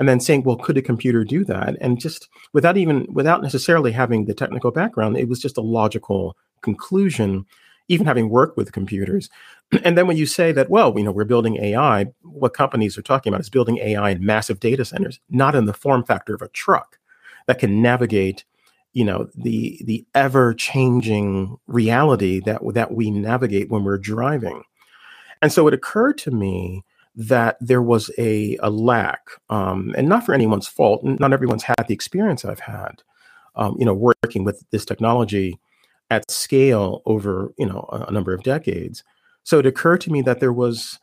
[0.00, 1.76] And then saying, well, could a computer do that?
[1.80, 6.36] And just without even, without necessarily having the technical background, it was just a logical
[6.62, 7.46] conclusion,
[7.88, 9.30] even having worked with computers.
[9.84, 13.02] And then when you say that, well, you know, we're building AI, what companies are
[13.02, 16.42] talking about is building AI in massive data centers, not in the form factor of
[16.42, 16.98] a truck
[17.46, 18.44] that can navigate
[18.92, 24.64] you know the the ever changing reality that that we navigate when we're driving
[25.42, 26.84] and so it occurred to me
[27.14, 31.84] that there was a, a lack um, and not for anyone's fault not everyone's had
[31.88, 33.02] the experience i've had
[33.56, 35.58] um, you know working with this technology
[36.10, 39.04] at scale over you know a, a number of decades.
[39.44, 40.98] So it occurred to me that there was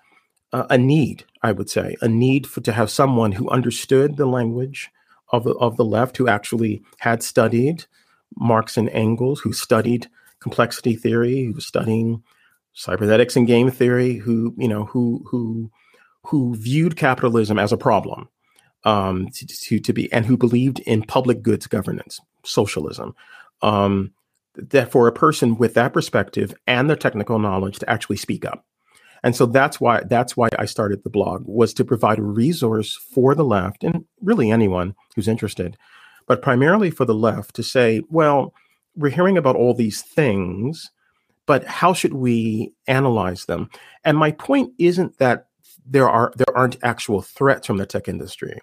[0.53, 4.25] uh, a need i would say a need for to have someone who understood the
[4.25, 4.89] language
[5.33, 7.83] of the, of the left who actually had studied
[8.37, 10.07] Marx and Engels, who studied
[10.39, 12.23] complexity theory, who was studying
[12.73, 15.71] cybernetics and game theory, who you know who who
[16.27, 18.29] who viewed capitalism as a problem
[18.83, 23.15] um, to, to, to be and who believed in public goods governance, socialism.
[23.61, 24.13] Um,
[24.55, 28.65] that for a person with that perspective and their technical knowledge to actually speak up
[29.23, 32.95] and so that's why that's why I started the blog was to provide a resource
[32.95, 35.77] for the left and really anyone who's interested,
[36.27, 38.53] but primarily for the left to say, well,
[38.95, 40.91] we're hearing about all these things,
[41.45, 43.69] but how should we analyze them?
[44.03, 45.46] And my point isn't that
[45.89, 48.59] there are there aren't actual threats from the tech industry.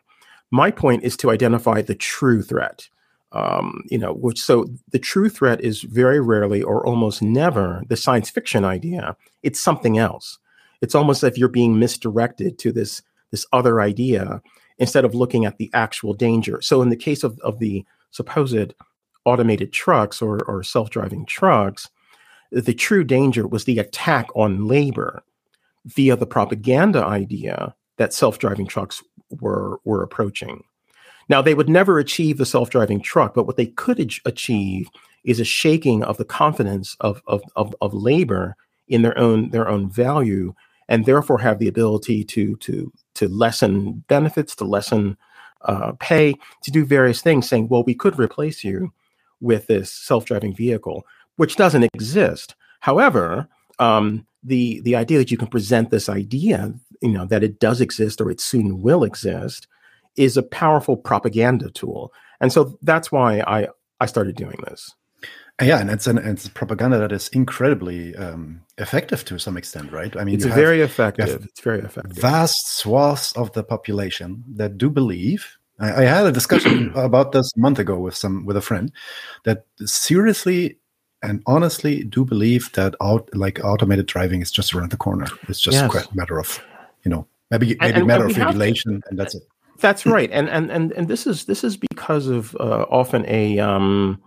[0.51, 2.89] My point is to identify the true threat.
[3.33, 7.97] Um, you know, which so the true threat is very rarely or almost never the
[7.97, 9.17] science fiction idea.
[9.43, 10.39] It's something else
[10.85, 14.43] it's almost as if you're being misdirected to this this other idea
[14.79, 16.61] instead of looking at the actual danger.
[16.61, 18.75] So in the case of, of the supposed
[19.25, 21.89] automated trucks or, or self-driving trucks,
[22.53, 25.25] the true danger was the attack on labor
[25.87, 29.03] via the propaganda idea that self-driving trucks
[29.41, 30.63] were were approaching.
[31.29, 34.89] Now they would never achieve the self-driving truck, but what they could achieve
[35.25, 38.57] is a shaking of the confidence of, of, of, of labor
[38.89, 40.55] in their own their own value
[40.89, 45.17] and therefore have the ability to to to lessen benefits, to lessen
[45.63, 48.93] uh, pay, to do various things, saying, well, we could replace you
[49.41, 52.55] with this self-driving vehicle, which doesn't exist.
[52.81, 57.59] However, um, the the idea that you can present this idea, you know, that it
[57.59, 59.67] does exist or it soon will exist,
[60.17, 63.69] is a powerful propaganda tool, and so that's why I
[64.01, 64.95] I started doing this.
[65.63, 70.15] Yeah, and it's an it's propaganda that is incredibly um, effective to some extent, right?
[70.17, 71.45] I mean, it's very have, effective.
[71.45, 72.17] It's very effective.
[72.17, 75.57] Vast swaths of the population that do believe.
[75.79, 78.91] I, I had a discussion about this a month ago with some with a friend
[79.45, 80.79] that seriously
[81.25, 85.27] and honestly do believe that out like automated driving is just around the corner.
[85.49, 86.07] It's just yes.
[86.07, 86.63] a matter of
[87.05, 89.43] you know maybe maybe and, matter and of regulation, to, and that's it.
[89.81, 93.59] That's right, and and and and this is this is because of uh, often a
[93.59, 94.23] um,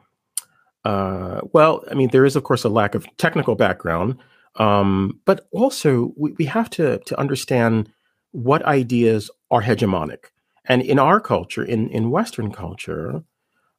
[0.88, 4.18] uh, well, I mean, there is, of course, a lack of technical background,
[4.56, 7.92] um, but also we, we have to, to understand
[8.32, 10.32] what ideas are hegemonic.
[10.64, 13.22] And in our culture, in, in Western culture,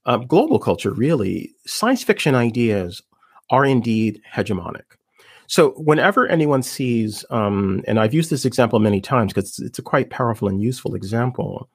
[0.04, 3.00] uh, global culture, really, science fiction ideas
[3.50, 4.84] are indeed hegemonic.
[5.46, 9.78] So whenever anyone sees, um, and I've used this example many times because it's, it's,
[9.78, 11.70] a quite powerful and useful example.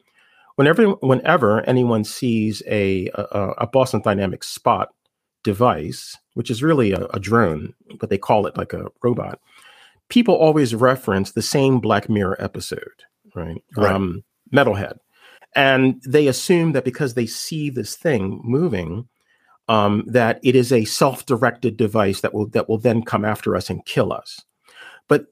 [0.56, 4.90] Whenever, whenever anyone sees a, a, a Boston Dynamics spot
[5.44, 9.40] device, which is really a, a drone, but they call it like a robot,
[10.08, 13.64] people always reference the same Black Mirror episode, right?
[13.76, 13.92] right.
[13.92, 14.98] Um, Metalhead.
[15.56, 19.08] And they assume that because they see this thing moving,
[19.68, 23.70] um, that it is a self-directed device that will that will then come after us
[23.70, 24.42] and kill us.
[25.08, 25.28] But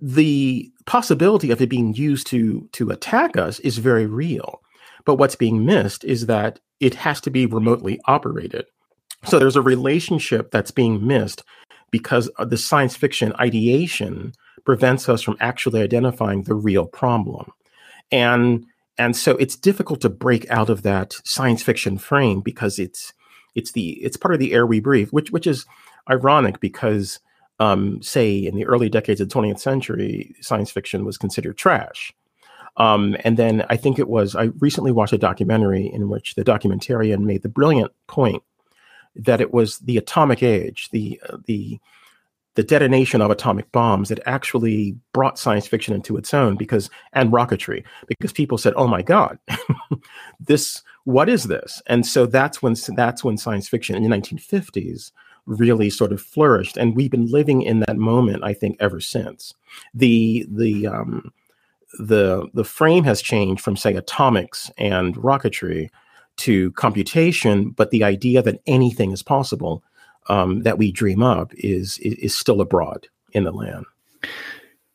[0.00, 4.60] the possibility of it being used to to attack us is very real.
[5.04, 8.66] But what's being missed is that it has to be remotely operated.
[9.24, 11.42] So there's a relationship that's being missed
[11.90, 14.32] because the science fiction ideation
[14.64, 17.50] prevents us from actually identifying the real problem.
[18.12, 18.66] And
[18.98, 23.12] and so it's difficult to break out of that science fiction frame because it's
[23.58, 25.66] it's the it's part of the air we breathe, which which is
[26.08, 27.20] ironic because
[27.60, 32.12] um, say in the early decades of the 20th century, science fiction was considered trash.
[32.76, 36.44] Um, and then I think it was I recently watched a documentary in which the
[36.44, 38.42] documentarian made the brilliant point
[39.16, 41.80] that it was the atomic age, the uh, the
[42.58, 47.30] the detonation of atomic bombs that actually brought science fiction into its own because and
[47.30, 49.38] rocketry because people said, "Oh my God,
[50.40, 55.12] this what is this?" And so that's when that's when science fiction in the 1950s
[55.46, 59.54] really sort of flourished, and we've been living in that moment, I think, ever since.
[59.94, 61.32] The the um,
[62.00, 65.90] the the frame has changed from say atomics and rocketry
[66.38, 69.84] to computation, but the idea that anything is possible
[70.28, 73.86] um, that we dream up is, is, is still abroad in the land.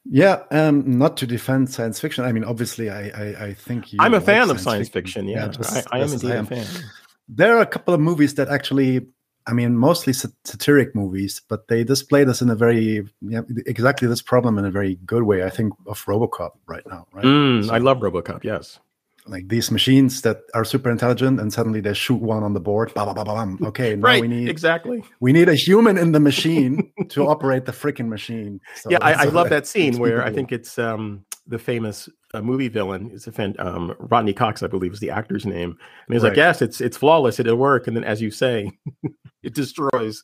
[0.05, 2.25] Yeah, um, not to defend science fiction.
[2.25, 5.27] I mean, obviously, I I, I think I'm a like fan science of science fiction.
[5.27, 6.43] fiction yeah, yeah just, I, I, am indeed I am.
[6.43, 6.83] a fan.
[7.29, 9.07] There are a couple of movies that actually,
[9.47, 14.21] I mean, mostly satiric movies, but they display this in a very yeah, exactly this
[14.21, 15.45] problem in a very good way.
[15.45, 17.07] I think of RoboCop right now.
[17.13, 17.23] Right?
[17.23, 18.43] Mm, so, I love RoboCop.
[18.43, 18.79] Yes
[19.27, 22.91] like these machines that are super intelligent and suddenly they shoot one on the board
[22.93, 26.11] bah, bah, bah, bah, okay now right, we need exactly we need a human in
[26.11, 30.23] the machine to operate the freaking machine so yeah I, I, love that scene where
[30.23, 34.61] i think it's um, the famous uh, movie villain is a fan, um, rodney cox
[34.63, 36.29] i believe is the actor's name and he's right.
[36.29, 38.71] like yes it's it's flawless it'll work and then as you say
[39.43, 40.23] it destroys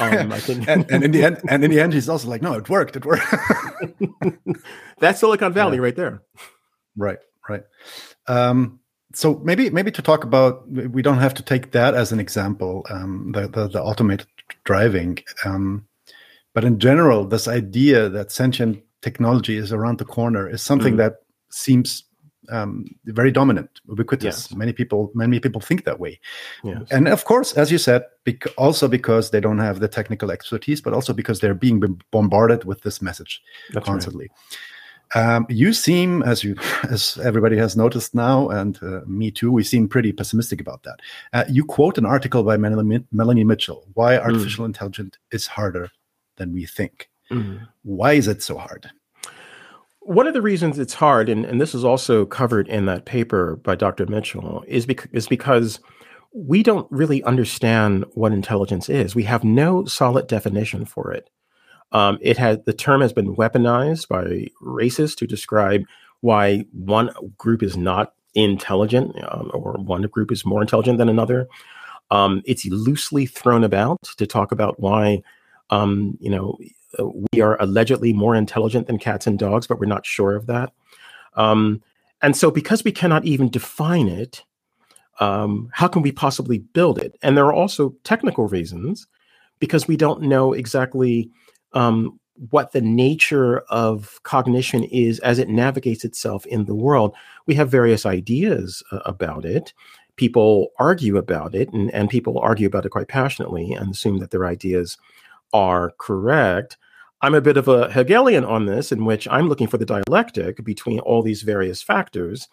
[0.00, 2.42] um, I think, and, and, in the end, and in the end, he's also like,
[2.42, 2.96] "No, it worked.
[2.96, 3.24] It worked."
[4.98, 5.82] That's Silicon Valley yeah.
[5.82, 6.22] right there.
[6.96, 7.18] Right,
[7.48, 7.62] right.
[8.28, 8.80] Um,
[9.14, 12.84] so maybe maybe to talk about we don't have to take that as an example
[12.90, 14.26] um, the, the, the automated
[14.64, 15.86] driving um,
[16.54, 20.98] but in general this idea that sentient technology is around the corner is something mm.
[20.98, 21.16] that
[21.50, 22.04] seems
[22.50, 24.56] um, very dominant ubiquitous yes.
[24.56, 26.20] many people many people think that way
[26.62, 26.82] yes.
[26.90, 30.80] and of course as you said bec- also because they don't have the technical expertise
[30.80, 31.80] but also because they're being
[32.12, 33.40] bombarded with this message
[33.72, 34.58] That's constantly right.
[35.14, 36.56] Um, you seem, as you,
[36.90, 41.00] as everybody has noticed now, and uh, me too, we seem pretty pessimistic about that.
[41.32, 44.24] Uh, you quote an article by Melanie, Mitchell: "Why hmm.
[44.24, 44.68] artificial mm.
[44.68, 45.90] intelligence is harder
[46.36, 47.66] than we think." Mm.
[47.82, 48.90] Why is it so hard?
[50.00, 53.56] One of the reasons it's hard, and, and this is also covered in that paper
[53.56, 54.06] by Dr.
[54.06, 55.80] Mitchell, is, bec- is because
[56.32, 59.16] we don't really understand what intelligence is.
[59.16, 61.28] We have no solid definition for it.
[61.92, 65.84] Um, it had the term has been weaponized by racists to describe
[66.20, 71.48] why one group is not intelligent um, or one group is more intelligent than another.
[72.10, 75.22] Um, it's loosely thrown about to talk about why,
[75.70, 76.58] um, you know,
[77.32, 80.72] we are allegedly more intelligent than cats and dogs, but we're not sure of that.
[81.34, 81.82] Um,
[82.22, 84.44] and so, because we cannot even define it,
[85.20, 87.16] um, how can we possibly build it?
[87.22, 89.06] And there are also technical reasons
[89.58, 91.30] because we don't know exactly
[91.76, 92.18] um,
[92.50, 97.14] what the nature of cognition is as it navigates itself in the world.
[97.46, 99.72] We have various ideas uh, about it.
[100.16, 104.30] People argue about it, and, and people argue about it quite passionately and assume that
[104.30, 104.96] their ideas
[105.52, 106.78] are correct.
[107.20, 110.64] I'm a bit of a Hegelian on this, in which I'm looking for the dialectic
[110.64, 112.48] between all these various factors.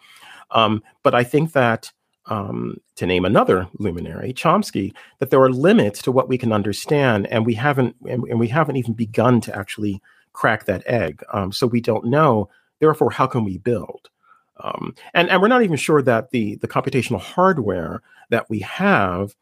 [0.50, 1.92] Um, but I think that
[2.26, 7.26] um, to name another luminary, Chomsky, that there are limits to what we can understand,
[7.26, 10.00] and we haven't and, and we haven't even begun to actually
[10.32, 11.22] crack that egg.
[11.32, 12.48] Um, so we don't know.
[12.80, 14.10] Therefore, how can we build?
[14.58, 19.34] Um, and and we're not even sure that the the computational hardware that we have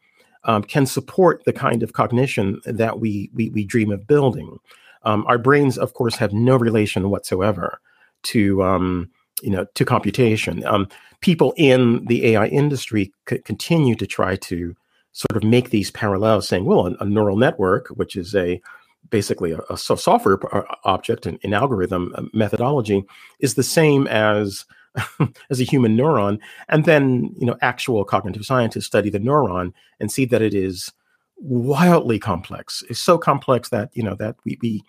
[0.43, 4.57] um, can support the kind of cognition that we we, we dream of building.
[5.03, 7.79] Um, our brains, of course, have no relation whatsoever
[8.23, 9.09] to um,
[9.43, 10.65] you know to computation.
[10.65, 10.87] Um,
[11.21, 14.75] people in the AI industry c- continue to try to
[15.11, 18.61] sort of make these parallels, saying, well, a, a neural network, which is a
[19.09, 20.39] basically a, a software
[20.85, 23.03] object and an algorithm uh, methodology,
[23.39, 24.65] is the same as
[25.49, 26.39] as a human neuron.
[26.69, 30.91] And then you know actual cognitive scientists study the neuron and see that it is
[31.37, 32.83] wildly complex.
[32.89, 34.83] It's so complex that you know that we, we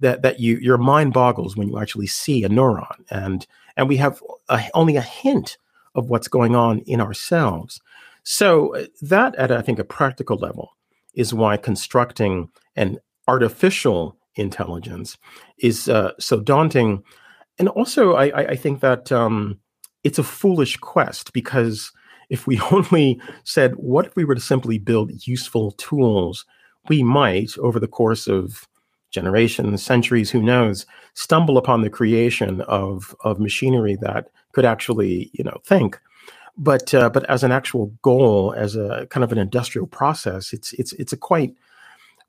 [0.00, 3.46] that that you your mind boggles when you actually see a neuron and
[3.76, 5.58] and we have a, only a hint
[5.94, 7.80] of what's going on in ourselves.
[8.22, 10.70] So uh, that, at I think a practical level,
[11.14, 12.98] is why constructing an
[13.28, 15.16] artificial intelligence
[15.58, 17.02] is uh, so daunting.
[17.58, 19.58] And also, I, I think that um,
[20.04, 21.92] it's a foolish quest because
[22.28, 26.44] if we only said, what if we were to simply build useful tools,
[26.88, 28.68] we might, over the course of
[29.16, 35.42] generations, centuries, who knows, stumble upon the creation of, of machinery that could actually, you
[35.42, 35.98] know, think.
[36.58, 40.72] But uh, but as an actual goal, as a kind of an industrial process, it's
[40.80, 41.52] it's it's a quite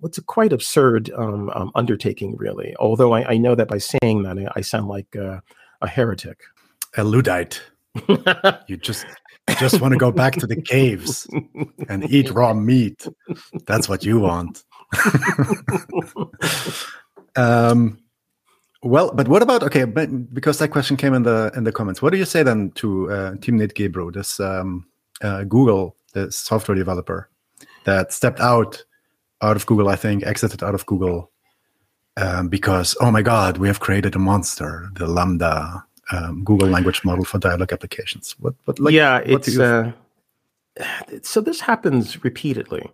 [0.04, 2.76] it's a quite absurd um, um, undertaking, really.
[2.78, 5.40] Although I, I, know that by saying that, I, I sound like uh,
[5.82, 6.42] a heretic,
[6.98, 7.62] a Luddite.
[8.68, 9.06] you just
[9.60, 11.26] just want to go back to the caves
[11.90, 13.08] and eat raw meat.
[13.66, 14.64] That's what you want.
[17.38, 18.00] Um,
[18.84, 19.86] well, but what about okay?
[19.86, 22.72] But because that question came in the in the comments, what do you say then
[22.72, 24.86] to uh, Timnit Gebru, this um,
[25.22, 27.30] uh, Google, the software developer
[27.86, 28.84] that stepped out
[29.42, 29.90] out of Google?
[29.90, 31.32] I think exited out of Google
[32.18, 37.04] um, because oh my God, we have created a monster, the LaMDA um, Google language
[37.04, 38.36] model for dialogue applications.
[38.40, 38.54] What?
[38.66, 38.80] What?
[38.80, 39.92] Like, yeah, it's uh,
[41.24, 42.90] so this happens repeatedly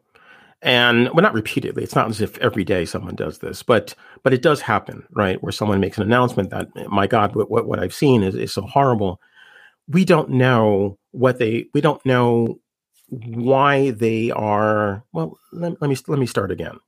[0.64, 1.84] and well not repeatedly.
[1.84, 3.94] It's not as if every day someone does this but
[4.24, 5.42] but it does happen right?
[5.44, 8.54] Where someone makes an announcement that my god what, what, what i've seen is, is
[8.54, 9.22] so horrible.
[9.88, 12.60] We don't know what they we don't know
[13.10, 16.80] why they are well let, let me let me start again.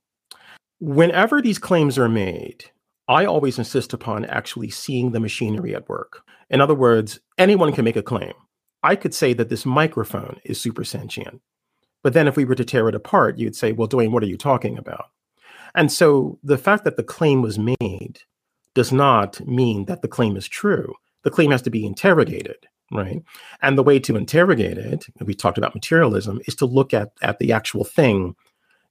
[0.80, 2.64] Whenever these claims are made
[3.08, 6.22] i always insist upon actually seeing the machinery at work.
[6.48, 8.32] In other words anyone can make a claim.
[8.82, 11.42] I could say that this microphone is super sentient
[12.06, 14.28] but then if we were to tear it apart, you'd say, well, Dwayne, what are
[14.28, 15.06] you talking about?
[15.74, 18.20] And so the fact that the claim was made
[18.74, 20.94] does not mean that the claim is true.
[21.24, 23.24] The claim has to be interrogated, right?
[23.60, 27.40] And the way to interrogate it, we talked about materialism, is to look at, at
[27.40, 28.36] the actual thing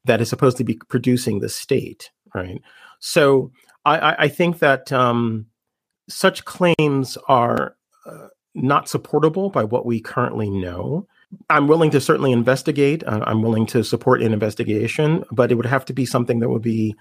[0.04, 2.62] that is supposed to be producing the state, right?
[3.00, 3.50] So
[3.86, 5.46] I, I think that um,
[6.10, 11.08] such claims are uh, not supportable by what we currently know.
[11.50, 13.04] I'm willing to certainly investigate.
[13.04, 16.50] Uh, I'm willing to support an investigation, but it would have to be something that
[16.50, 16.96] would be,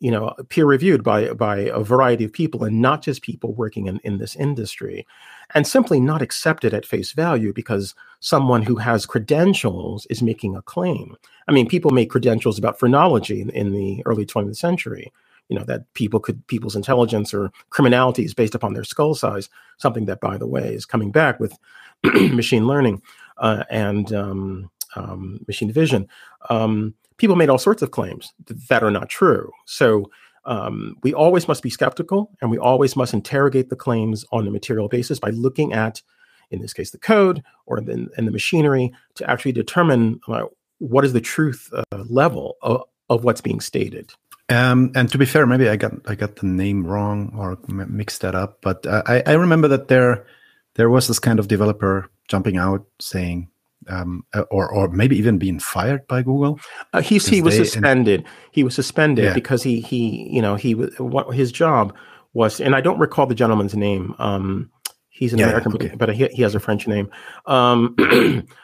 [0.00, 3.86] you know, peer reviewed by by a variety of people and not just people working
[3.86, 5.06] in, in this industry,
[5.54, 10.62] and simply not accepted at face value because someone who has credentials is making a
[10.62, 11.16] claim.
[11.48, 15.12] I mean, people make credentials about phrenology in, in the early 20th century.
[15.48, 19.48] You know that people could people's intelligence or criminality is based upon their skull size.
[19.78, 21.58] Something that, by the way, is coming back with
[22.04, 23.02] machine learning
[23.40, 26.08] uh, and um, um, machine vision,
[26.48, 28.32] um, people made all sorts of claims
[28.68, 29.50] that are not true.
[29.66, 30.10] So
[30.44, 34.50] um, we always must be skeptical and we always must interrogate the claims on a
[34.50, 36.02] material basis by looking at,
[36.50, 40.44] in this case, the code or in, the machinery to actually determine uh,
[40.78, 44.12] what is the truth uh, level of, of, what's being stated.
[44.48, 48.22] Um, and to be fair, maybe I got I got the name wrong or mixed
[48.22, 50.26] that up, but uh, I, I remember that there
[50.74, 53.48] there was this kind of developer jumping out saying
[53.88, 56.60] um, uh, or or maybe even being fired by Google?
[56.92, 58.20] Uh, he's he was suspended.
[58.20, 59.34] In- he was suspended yeah.
[59.34, 61.94] because he he you know he was what his job
[62.32, 64.14] was, and I don't recall the gentleman's name.
[64.18, 64.70] Um,
[65.08, 65.94] he's an yeah, American, okay.
[65.96, 67.10] but he, he has a French name.
[67.46, 67.96] Um,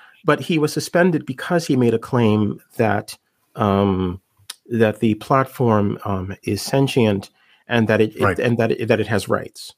[0.24, 3.18] but he was suspended because he made a claim that
[3.56, 4.20] um,
[4.66, 7.30] that the platform um, is sentient
[7.68, 8.38] and that it, right.
[8.38, 9.74] it and that it, that it has rights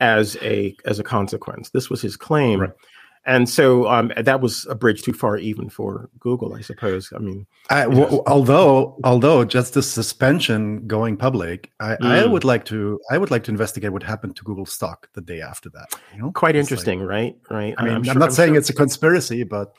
[0.00, 1.70] as a as a consequence.
[1.70, 2.60] This was his claim.
[2.60, 2.70] Right
[3.26, 7.12] and so um, that was a bridge too far even for Google, I suppose.
[7.14, 12.06] I mean, I, w- although although just the suspension going public, I, mm.
[12.06, 15.22] I, would like to I would like to investigate what happened to Google stock the
[15.22, 15.94] day after that.
[16.14, 17.36] You know, quite it's interesting, like, right?
[17.50, 17.74] Right.
[17.78, 18.58] I mean, I'm, I'm sure, not I'm saying sure.
[18.58, 19.74] it's a conspiracy, but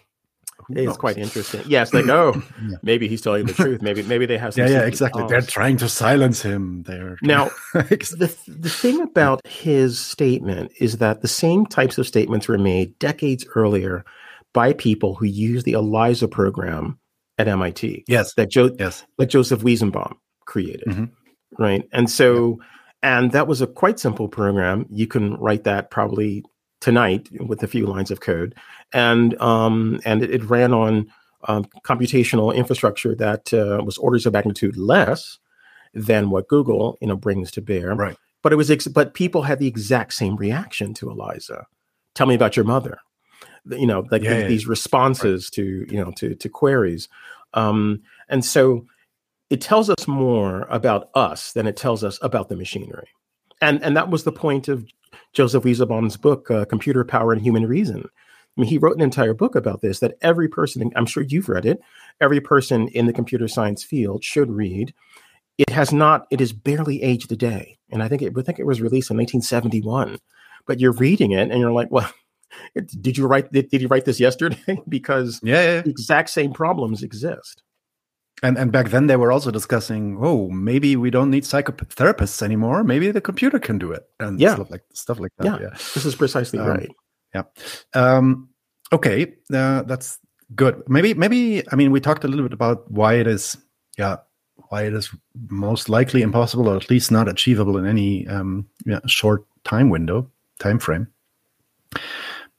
[0.69, 1.61] it's quite interesting.
[1.67, 2.77] Yes, like oh, yeah.
[2.81, 3.81] maybe he's telling the truth.
[3.81, 4.57] Maybe maybe they have.
[4.57, 5.25] yeah, yeah, exactly.
[5.27, 6.83] They're trying to silence him.
[6.83, 12.47] They're now the the thing about his statement is that the same types of statements
[12.47, 14.05] were made decades earlier
[14.53, 16.99] by people who used the ELIZA program
[17.37, 18.05] at MIT.
[18.07, 18.71] Yes, that Joe.
[18.79, 20.13] Yes, that Joseph Weizenbaum
[20.45, 20.85] created.
[20.87, 21.05] Mm-hmm.
[21.63, 22.57] Right, and so.
[22.59, 22.67] Yeah.
[23.03, 24.87] And that was a quite simple program.
[24.89, 26.43] You can write that probably
[26.85, 28.53] tonight with a few lines of code,
[28.93, 31.11] and um, and it, it, ran on
[31.45, 35.39] um, computational infrastructure that uh, was orders of magnitude less
[35.95, 37.95] than what Google you know brings to bear.
[37.95, 38.15] Right.
[38.43, 41.65] But it was ex- but people had the exact same reaction to Eliza.
[42.13, 42.99] Tell me about your mother.
[43.65, 44.47] You know, like yeah, the, yeah.
[44.47, 45.55] these responses right.
[45.55, 47.09] to you know to to queries,
[47.55, 48.85] um, and so
[49.49, 53.07] it tells us more about us than it tells us about the machinery.
[53.59, 54.85] And and that was the point of
[55.33, 58.03] Joseph Weizenbaum's book, uh, Computer Power and Human Reason.
[58.57, 61.49] I mean, he wrote an entire book about this that every person, I'm sure you've
[61.49, 61.81] read it,
[62.21, 64.93] every person in the computer science field should read.
[65.57, 67.77] It has not, it is barely aged a day.
[67.89, 70.17] And I think it, I think it was released in 1971.
[70.65, 72.11] But you're reading it and you're like, well,
[73.01, 74.81] did you write, did, did you write this yesterday?
[74.89, 75.81] because yeah, yeah.
[75.81, 77.61] the exact same problems exist.
[78.43, 82.83] And and back then they were also discussing, oh, maybe we don't need psychotherapists anymore.
[82.83, 84.55] Maybe the computer can do it, and yeah.
[84.55, 85.45] stuff like stuff like that.
[85.45, 85.69] Yeah, yeah.
[85.93, 86.91] this is precisely um, right.
[87.33, 87.43] Yeah.
[87.93, 88.49] Um,
[88.91, 90.19] okay, uh, that's
[90.53, 90.83] good.
[90.87, 93.57] Maybe maybe I mean we talked a little bit about why it is,
[93.97, 94.17] yeah,
[94.69, 95.09] why it is
[95.49, 100.29] most likely impossible or at least not achievable in any um, yeah, short time window,
[100.59, 101.07] time frame.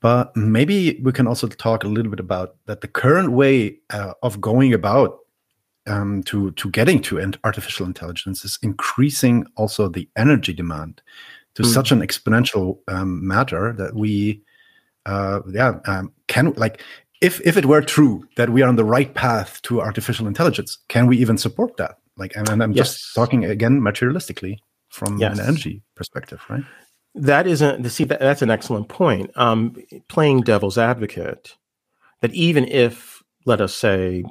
[0.00, 4.12] But maybe we can also talk a little bit about that the current way uh,
[4.22, 5.18] of going about
[5.86, 11.02] um, to to getting to artificial intelligence is increasing also the energy demand
[11.56, 11.66] to mm.
[11.66, 14.42] such an exponential um, matter that we,
[15.06, 16.82] uh, yeah, um, can like
[17.20, 20.78] if if it were true that we are on the right path to artificial intelligence,
[20.88, 21.98] can we even support that?
[22.18, 22.94] Like, and, and I'm yes.
[22.94, 24.58] just talking again materialistically
[24.88, 25.38] from yes.
[25.38, 26.62] an energy perspective, right?
[27.14, 29.30] That isn't see that, that's an excellent point.
[29.36, 29.76] Um,
[30.08, 31.56] playing devil's advocate,
[32.20, 34.24] that even if let us say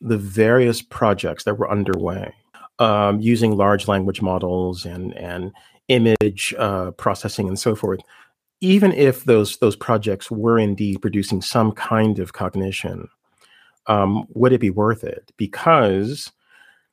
[0.00, 2.34] the various projects that were underway
[2.78, 5.52] um, using large language models and and
[5.88, 8.00] image uh, processing and so forth,
[8.60, 13.08] even if those those projects were indeed producing some kind of cognition,
[13.86, 15.32] um, would it be worth it?
[15.36, 16.32] Because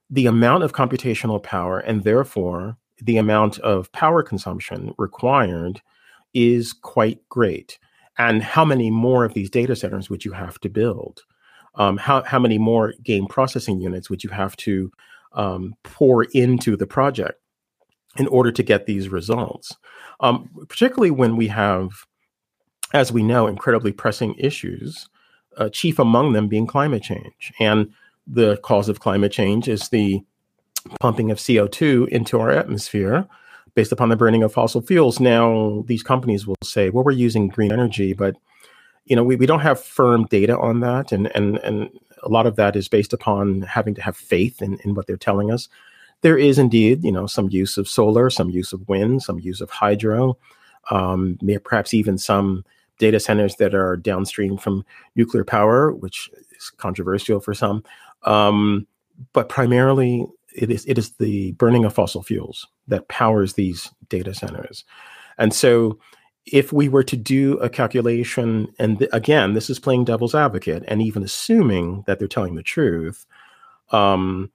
[0.09, 5.81] the amount of computational power and therefore the amount of power consumption required
[6.33, 7.77] is quite great.
[8.17, 11.21] And how many more of these data centers would you have to build?
[11.77, 14.91] Um, how, how many more game processing units would you have to
[15.33, 17.39] um, pour into the project
[18.17, 19.77] in order to get these results?
[20.19, 21.91] Um, particularly when we have,
[22.93, 25.07] as we know, incredibly pressing issues,
[25.57, 27.53] uh, chief among them being climate change.
[27.59, 27.93] And
[28.25, 30.21] the cause of climate change is the
[30.99, 33.27] pumping of CO2 into our atmosphere
[33.75, 35.19] based upon the burning of fossil fuels.
[35.19, 38.35] Now, these companies will say, well, we're using green energy, but
[39.07, 41.11] you know, we, we don't have firm data on that.
[41.11, 41.89] And, and, and
[42.23, 45.17] a lot of that is based upon having to have faith in, in what they're
[45.17, 45.69] telling us.
[46.21, 49.61] There is indeed, you know, some use of solar, some use of wind, some use
[49.61, 50.37] of hydro,
[50.89, 52.65] um, perhaps even some
[52.97, 54.83] data centers that are downstream from
[55.15, 57.83] nuclear power, which is controversial for some.
[58.23, 58.87] Um,
[59.33, 64.33] but primarily, it is it is the burning of fossil fuels that powers these data
[64.33, 64.83] centers,
[65.37, 65.99] and so
[66.51, 70.83] if we were to do a calculation, and th- again, this is playing devil's advocate,
[70.87, 73.25] and even assuming that they're telling the truth,
[73.91, 74.51] um,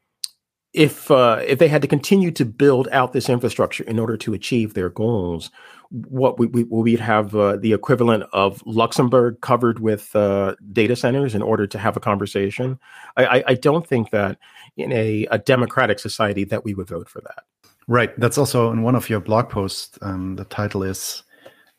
[0.73, 4.33] if uh, if they had to continue to build out this infrastructure in order to
[4.33, 5.51] achieve their goals,
[5.91, 11.35] what we, we we'd have uh, the equivalent of Luxembourg covered with uh, data centers
[11.35, 12.79] in order to have a conversation.
[13.19, 14.39] I, I, I don't think that
[14.79, 17.45] in a, a, democratic society that we would vote for that.
[17.87, 18.19] Right.
[18.19, 19.99] That's also in one of your blog posts.
[20.01, 21.23] Um, the title is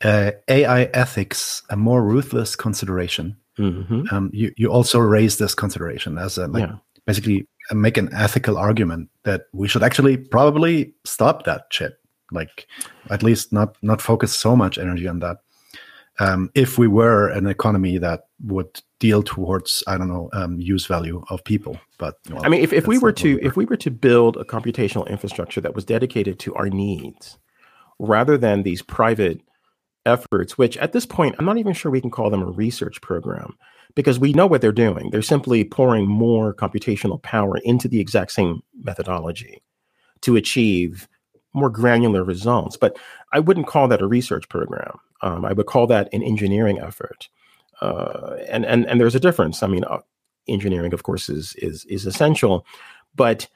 [0.04, 4.14] uh, "AI Ethics: A More Ruthless Consideration." Mm-hmm.
[4.14, 6.76] Um, you you also raise this consideration as a like yeah.
[7.06, 11.94] basically make an ethical argument that we should actually probably stop that shit
[12.32, 12.66] like
[13.10, 15.38] at least not not focus so much energy on that
[16.20, 20.86] um, if we were an economy that would deal towards i don't know um, use
[20.86, 23.76] value of people but well, i mean if, if we were to if we were
[23.76, 27.38] to build a computational infrastructure that was dedicated to our needs
[27.98, 29.40] rather than these private
[30.06, 33.00] efforts which at this point i'm not even sure we can call them a research
[33.00, 33.56] program
[33.94, 35.10] because we know what they're doing.
[35.10, 39.62] They're simply pouring more computational power into the exact same methodology
[40.22, 41.08] to achieve
[41.52, 42.76] more granular results.
[42.76, 42.98] But
[43.32, 44.98] I wouldn't call that a research program.
[45.20, 47.28] Um, I would call that an engineering effort.
[47.80, 49.62] Uh, and and and there's a difference.
[49.62, 49.98] I mean, uh,
[50.48, 52.64] engineering, of course, is is is essential,
[53.14, 53.48] but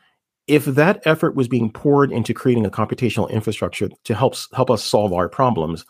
[0.47, 4.83] if that effort was being poured into creating a computational infrastructure to help help us
[4.83, 5.85] solve our problems,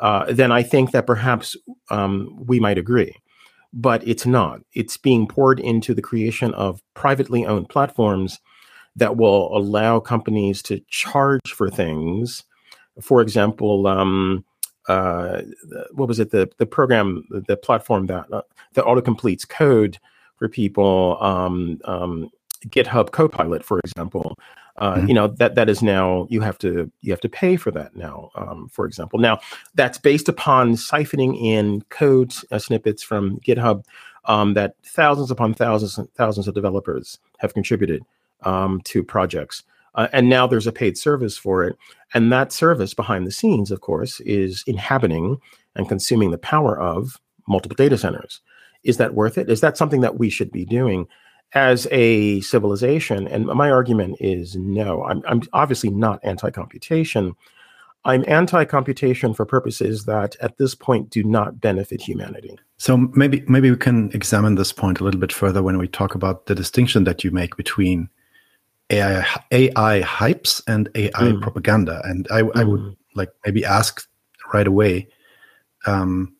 [0.00, 1.56] uh, then I think that perhaps
[1.90, 3.14] um, we might agree
[3.76, 4.60] but it's not.
[4.72, 8.40] It's being poured into the creation of privately owned platforms
[8.96, 12.44] that will allow companies to charge for things.
[13.02, 14.44] For example, um,
[14.88, 15.42] uh,
[15.92, 16.30] what was it?
[16.30, 18.42] The the program, the platform that uh,
[18.72, 19.98] that autocompletes code
[20.36, 21.18] for people.
[21.20, 22.30] Um, um,
[22.68, 24.38] GitHub Copilot, for example,
[24.78, 25.08] uh, mm-hmm.
[25.08, 27.96] you know that that is now you have to you have to pay for that
[27.96, 28.30] now.
[28.34, 29.38] Um, for example, now
[29.74, 33.84] that's based upon siphoning in code uh, snippets from GitHub
[34.26, 38.04] um, that thousands upon thousands and thousands of developers have contributed
[38.42, 39.62] um, to projects.
[39.94, 41.76] Uh, and now there's a paid service for it.
[42.12, 45.38] And that service behind the scenes, of course, is inhabiting
[45.74, 47.18] and consuming the power of
[47.48, 48.40] multiple data centers.
[48.84, 49.48] Is that worth it?
[49.48, 51.08] Is that something that we should be doing?
[51.54, 53.26] As a civilization?
[53.28, 55.04] And my argument is no.
[55.04, 57.34] I'm, I'm obviously not anti computation.
[58.04, 62.56] I'm anti computation for purposes that at this point do not benefit humanity.
[62.78, 66.14] So maybe maybe we can examine this point a little bit further when we talk
[66.14, 68.08] about the distinction that you make between
[68.90, 71.42] AI, AI hypes and AI mm.
[71.42, 72.00] propaganda.
[72.04, 72.50] And I, mm.
[72.54, 72.96] I, would mm.
[73.14, 74.06] like maybe ask
[74.52, 75.08] right away
[75.86, 76.34] um,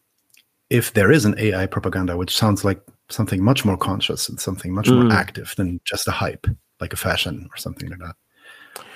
[0.70, 4.74] if there is an AI propaganda, which sounds like something much more conscious and something
[4.74, 5.02] much mm.
[5.02, 6.46] more active than just a hype,
[6.80, 8.16] like a fashion or something like that.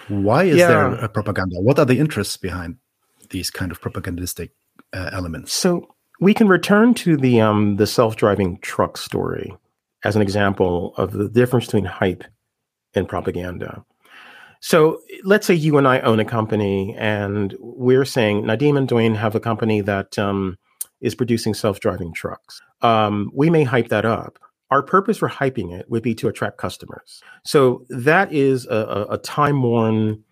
[0.08, 0.68] Why is yeah.
[0.68, 1.60] there a propaganda?
[1.60, 2.76] What are the interests behind
[3.30, 4.50] these kind of propagandistic
[4.92, 5.52] uh, elements?
[5.52, 9.54] So we can return to the um, the self driving truck story
[10.04, 12.24] as an example of the difference between hype
[12.94, 13.84] and propaganda.
[14.60, 19.16] So let's say you and I own a company, and we're saying Nadim and Dwayne
[19.16, 20.58] have a company that um,
[21.00, 22.60] is producing self-driving trucks.
[22.82, 24.38] Um, we may hype that up.
[24.70, 27.22] Our purpose for hyping it would be to attract customers.
[27.44, 30.22] So that is a, a time-worn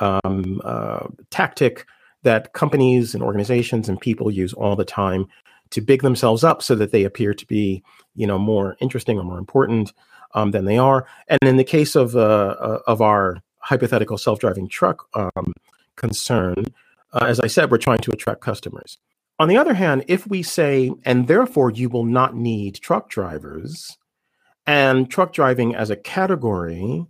[0.00, 1.86] um, uh, tactic
[2.22, 5.26] that companies and organizations and people use all the time
[5.70, 7.82] to big themselves up so that they appear to be,
[8.14, 9.92] you know, more interesting or more important
[10.34, 11.06] um, than they are.
[11.28, 15.52] And in the case of uh, uh, of our hypothetical self-driving truck um,
[15.96, 16.64] concern,
[17.12, 18.98] uh, as I said, we're trying to attract customers.
[19.38, 23.96] On the other hand, if we say, and therefore you will not need truck drivers,
[24.66, 27.06] and truck driving as a category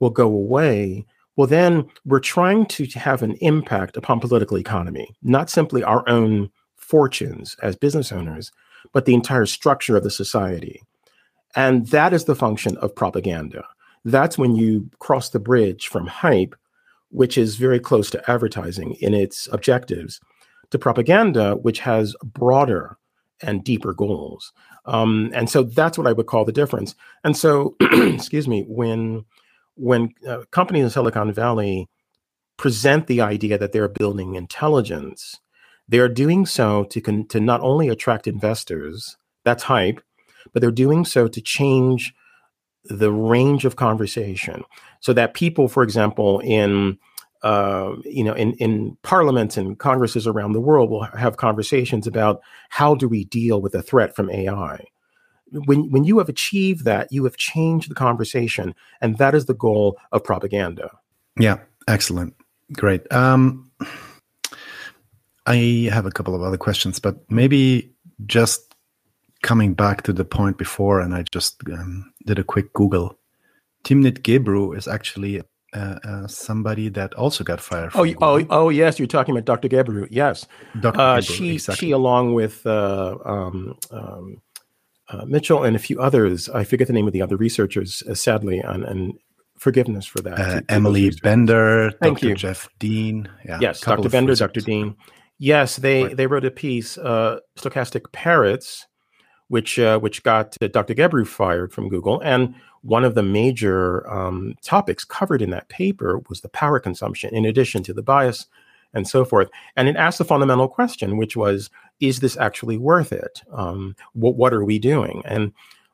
[0.00, 1.06] will go away,
[1.36, 6.50] well, then we're trying to have an impact upon political economy, not simply our own
[6.74, 8.50] fortunes as business owners,
[8.92, 10.82] but the entire structure of the society.
[11.54, 13.64] And that is the function of propaganda.
[14.04, 16.56] That's when you cross the bridge from hype,
[17.10, 20.20] which is very close to advertising in its objectives,
[20.70, 22.98] to propaganda, which has broader
[23.40, 24.52] and deeper goals.
[24.84, 26.94] Um, and so that's what I would call the difference.
[27.24, 29.24] And so, excuse me, when
[29.74, 31.88] when uh, companies in Silicon Valley
[32.56, 35.38] present the idea that they're building intelligence,
[35.86, 40.00] they're doing so to con- to not only attract investors, that's hype,
[40.52, 42.12] but they're doing so to change
[42.84, 44.64] the range of conversation
[45.00, 46.98] so that people, for example, in
[47.42, 52.40] uh, you know, in, in parliaments and congresses around the world will have conversations about
[52.68, 54.84] how do we deal with the threat from AI.
[55.50, 59.54] When, when you have achieved that, you have changed the conversation, and that is the
[59.54, 60.90] goal of propaganda.
[61.38, 62.34] Yeah, excellent,
[62.72, 63.10] great.
[63.12, 63.70] Um,
[65.46, 67.94] I have a couple of other questions, but maybe
[68.26, 68.74] just
[69.42, 73.18] coming back to the point before, and I just um, did a quick Google.
[73.84, 75.40] Timnit Gebru is actually
[75.74, 77.90] uh, uh, somebody that also got fired.
[77.94, 79.68] oh, oh, oh, yes, you're talking about Dr.
[79.68, 80.08] Gebru.
[80.10, 80.46] Yes,
[80.80, 81.00] Dr.
[81.00, 81.88] Uh, Gebru, she, exactly.
[81.88, 84.42] she, along with uh, um, um,
[85.08, 86.48] uh, Mitchell and a few others.
[86.48, 88.02] I forget the name of the other researchers.
[88.08, 89.14] Uh, sadly, and, and,
[89.58, 90.64] forgiveness for that.
[90.68, 92.28] Emily Bender, Thank Dr.
[92.28, 92.34] you.
[92.36, 93.28] Jeff Dean.
[93.44, 94.08] Yeah, yes, Dr.
[94.08, 94.60] Bender, Dr.
[94.60, 94.94] Dean.
[95.36, 96.16] Yes, they right.
[96.16, 98.86] they wrote a piece, "Stochastic Parrots,"
[99.48, 100.94] which which got Dr.
[100.94, 106.20] Gebru fired from Google, and one of the major um, topics covered in that paper
[106.28, 108.46] was the power consumption, in addition to the bias
[108.94, 109.50] and so forth.
[109.76, 111.70] And it asked the fundamental question, which was,
[112.00, 113.42] is this actually worth it?
[113.52, 115.22] Um, what, what are we doing?
[115.24, 115.52] And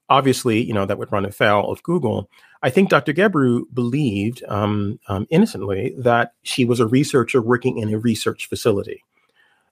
[0.09, 2.30] obviously, you know, that would run afoul of Google.
[2.62, 3.12] I think Dr.
[3.12, 9.02] Gebru believed um, um, innocently that she was a researcher working in a research facility.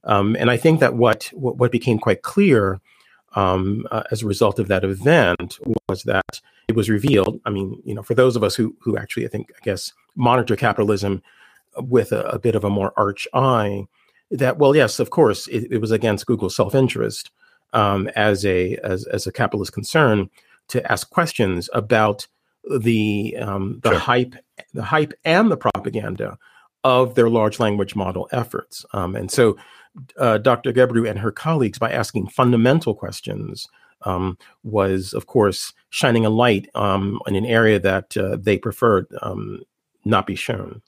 [0.04, 2.80] Um, and I think that what, what, what became quite clear
[3.34, 5.58] um, uh, as a result of that event
[5.88, 7.40] was that it was revealed.
[7.44, 9.92] I mean, you know, for those of us who who actually, I think, I guess,
[10.14, 11.22] monitor capitalism
[11.76, 13.86] with a, a bit of a more arch eye,
[14.30, 17.30] that well, yes, of course, it, it was against Google's self interest
[17.72, 20.30] um, as a as as a capitalist concern
[20.68, 22.26] to ask questions about
[22.78, 23.98] the um, the sure.
[23.98, 24.34] hype,
[24.72, 26.38] the hype and the propaganda
[26.84, 28.84] of their large language model efforts.
[28.92, 29.56] Um, and so,
[30.18, 30.72] uh, Dr.
[30.72, 33.68] Gebru and her colleagues, by asking fundamental questions,
[34.04, 39.06] um, was, of course, shining a light um, in an area that uh, they preferred
[39.22, 39.62] um,
[40.04, 40.82] not be shown.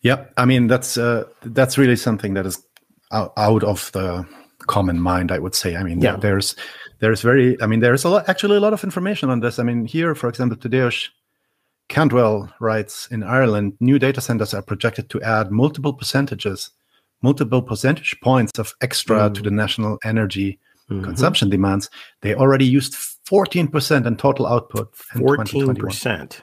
[0.00, 2.60] Yeah, I mean that's uh, that's really something that is
[3.12, 4.26] out, out of the
[4.66, 5.30] common mind.
[5.30, 5.76] I would say.
[5.76, 6.16] I mean, yeah.
[6.16, 6.56] there's
[6.98, 7.60] there's very.
[7.62, 9.58] I mean, there's a lot, actually a lot of information on this.
[9.58, 11.08] I mean, here, for example, Tadeusz
[11.88, 16.70] Cantwell writes in Ireland, new data centers are projected to add multiple percentages,
[17.22, 19.34] multiple percentage points of extra mm.
[19.34, 20.58] to the national energy
[20.90, 21.04] mm-hmm.
[21.04, 21.90] consumption demands.
[22.22, 24.94] They already used 14% in total output.
[25.14, 26.40] In 14%.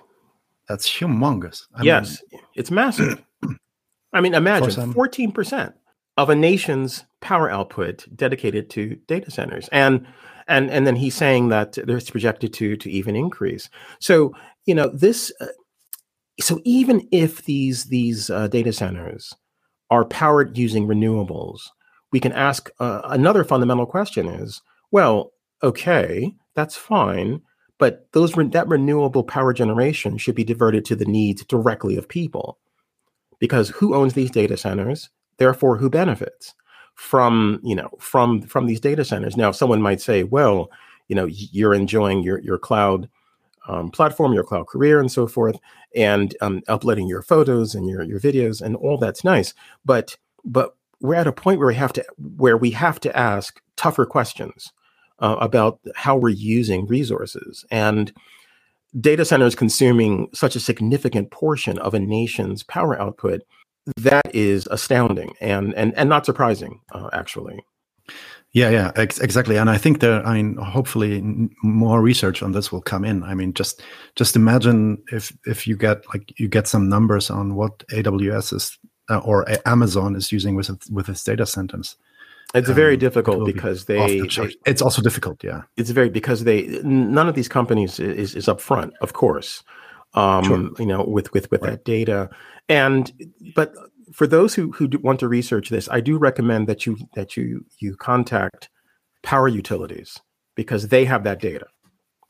[0.67, 1.63] That's humongous.
[1.73, 3.23] I yes, mean, it's massive.
[4.13, 5.73] I mean, imagine 14%
[6.17, 9.67] of a nation's power output dedicated to data centers.
[9.71, 10.05] And
[10.49, 13.69] and and then he's saying that it's projected to to even increase.
[13.99, 14.33] So
[14.65, 15.31] you know this.
[15.39, 15.47] Uh,
[16.41, 19.33] so even if these these uh, data centers
[19.89, 21.61] are powered using renewables,
[22.11, 25.31] we can ask uh, another fundamental question: Is well,
[25.63, 27.41] okay, that's fine,
[27.77, 32.09] but those re- that renewable power generation should be diverted to the needs directly of
[32.09, 32.57] people,
[33.39, 35.09] because who owns these data centers?
[35.37, 36.53] Therefore, who benefits?
[36.99, 39.37] From you know from from these data centers.
[39.37, 40.69] Now, someone might say, well,
[41.07, 43.07] you know, you're enjoying your your cloud
[43.67, 45.57] um, platform, your cloud career, and so forth,
[45.95, 49.53] and um, uploading your photos and your your videos, and all that's nice.
[49.85, 53.61] But but we're at a point where we have to where we have to ask
[53.77, 54.73] tougher questions
[55.19, 58.11] uh, about how we're using resources and
[58.99, 63.41] data centers consuming such a significant portion of a nation's power output,
[63.97, 67.63] that is astounding and and and not surprising, uh, actually.
[68.51, 69.57] Yeah, yeah, ex- exactly.
[69.57, 71.21] And I think that I mean, hopefully,
[71.61, 73.23] more research on this will come in.
[73.23, 73.81] I mean, just
[74.15, 78.77] just imagine if if you get like you get some numbers on what AWS is
[79.09, 81.95] uh, or Amazon is using with with its data centers.
[82.55, 85.61] It's um, very difficult because be they, the It's also difficult, yeah.
[85.77, 89.63] It's very because they none of these companies is is upfront, of course.
[90.15, 90.69] Um, sure.
[90.79, 91.71] You know, with with with right.
[91.71, 92.29] that data,
[92.69, 93.11] and
[93.55, 93.73] but
[94.13, 97.65] for those who who want to research this, I do recommend that you that you
[97.79, 98.69] you contact
[99.23, 100.19] power utilities
[100.55, 101.67] because they have that data.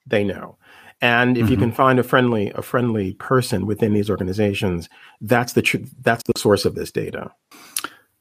[0.07, 0.57] They know.
[1.01, 1.51] And if mm-hmm.
[1.51, 4.89] you can find a friendly a friendly person within these organizations,
[5.21, 7.31] that's the tr- that's the source of this data.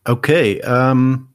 [0.06, 0.60] Okay.
[0.60, 1.28] Um,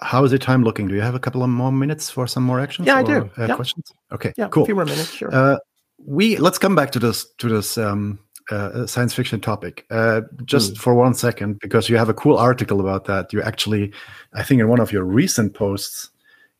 [0.00, 0.86] how is the time looking?
[0.86, 2.86] Do you have a couple of more minutes for some more actions?
[2.86, 3.30] Yeah, or, I do.
[3.36, 3.56] Uh, yeah.
[3.56, 3.92] Questions?
[4.12, 4.32] Okay.
[4.36, 4.62] Yeah, cool.
[4.62, 5.12] A few more minutes.
[5.12, 5.34] Sure.
[5.34, 5.58] Uh,
[6.06, 8.20] we let's come back to this to this um,
[8.50, 10.78] uh, science fiction topic uh, just mm.
[10.78, 13.32] for one second because you have a cool article about that.
[13.32, 13.92] You actually,
[14.34, 16.10] I think, in one of your recent posts,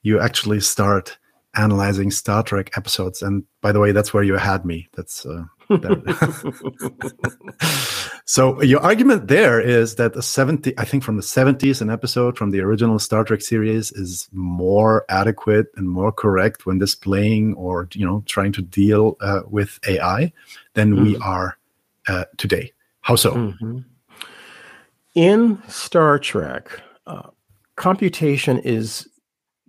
[0.03, 1.19] you actually start
[1.55, 3.23] analyzing Star Trek episodes.
[3.23, 4.89] And by the way, that's where you had me.
[4.95, 5.45] That's uh,
[8.25, 12.39] so your argument there is that the 70, I think from the 70s, an episode
[12.39, 17.89] from the original Star Trek series is more adequate and more correct when displaying or
[17.93, 20.33] you know trying to deal uh, with AI
[20.75, 21.03] than mm.
[21.03, 21.59] we are
[22.09, 22.73] uh, today.
[23.03, 23.33] How so?
[23.33, 23.79] Mm-hmm.
[25.15, 27.31] In Star Trek, uh,
[27.77, 29.09] computation is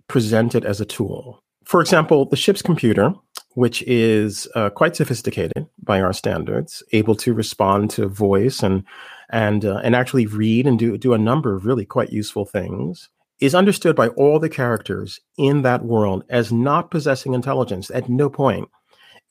[0.08, 3.14] presented as a tool for example, the ship's computer,
[3.54, 8.82] which is uh, quite sophisticated by our standards, able to respond to voice and
[9.28, 13.08] and uh, and actually read and do do a number of really quite useful things,
[13.38, 18.28] is understood by all the characters in that world as not possessing intelligence at no
[18.28, 18.68] point.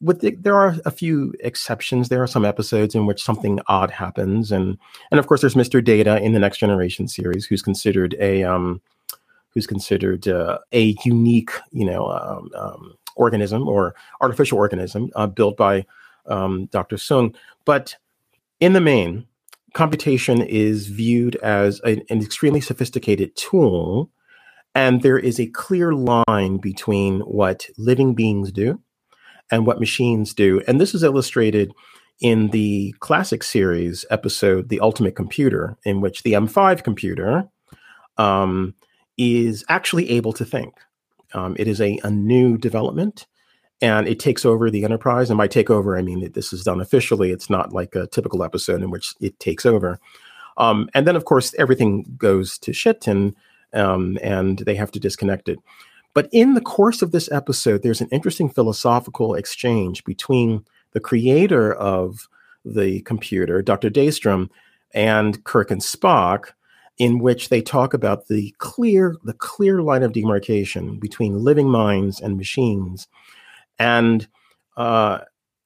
[0.02, 2.08] With the, there are a few exceptions.
[2.08, 4.78] There are some episodes in which something odd happens, and
[5.12, 8.82] and of course, there's Mister Data in the Next Generation series, who's considered a um,
[9.50, 15.58] who's considered uh, a unique, you know, um, um, organism or artificial organism uh, built
[15.58, 15.86] by
[16.28, 16.96] um, Dr.
[16.96, 17.36] Soong.
[17.66, 17.96] But
[18.60, 19.26] in the main,
[19.74, 24.10] computation is viewed as a, an extremely sophisticated tool,
[24.74, 28.80] and there is a clear line between what living beings do
[29.52, 30.62] and what machines do.
[30.68, 31.74] And this is illustrated
[32.22, 37.48] in the classic series episode, The Ultimate Computer, in which the M5 computer
[38.18, 38.76] um,
[39.18, 40.74] is actually able to think.
[41.34, 43.28] Um, it is a, a new development
[43.82, 45.30] and it takes over the enterprise.
[45.30, 47.32] And by take over, I mean that this is done officially.
[47.32, 50.00] It's not like a typical episode in which it takes over.
[50.58, 53.36] Um, and then, of course, everything goes to shit and,
[53.74, 55.60] um, and they have to disconnect it.
[56.14, 61.74] But in the course of this episode, there's an interesting philosophical exchange between the creator
[61.74, 62.28] of
[62.66, 63.90] the computer, Dr.
[63.90, 64.50] Daystrom,
[64.94, 66.52] and Kirk and Spock,
[67.00, 72.20] in which they talk about the clear the clear line of demarcation between living minds
[72.20, 73.08] and machines
[73.80, 74.28] and
[74.78, 75.20] uh,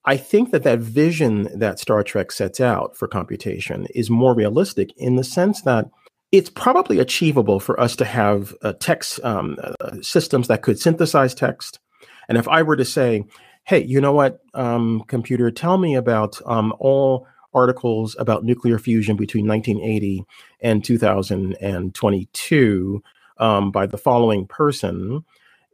[0.05, 4.91] i think that that vision that star trek sets out for computation is more realistic
[4.95, 5.89] in the sense that
[6.33, 11.35] it's probably achievable for us to have uh, text um, uh, systems that could synthesize
[11.35, 11.79] text
[12.27, 13.23] and if i were to say
[13.63, 19.15] hey you know what um, computer tell me about um, all articles about nuclear fusion
[19.15, 20.25] between 1980
[20.61, 23.03] and 2022
[23.37, 25.23] um, by the following person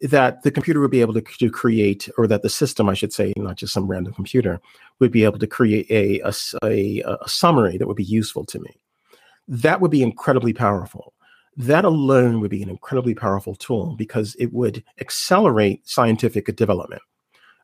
[0.01, 3.11] that the computer would be able to, to, create, or that the system, I should
[3.11, 4.61] say, not just some random computer,
[4.99, 6.33] would be able to create a, a,
[6.63, 8.79] a, a summary that would be useful to me.
[9.49, 11.13] That would be incredibly powerful.
[11.57, 17.01] That alone would be an incredibly powerful tool because it would accelerate scientific development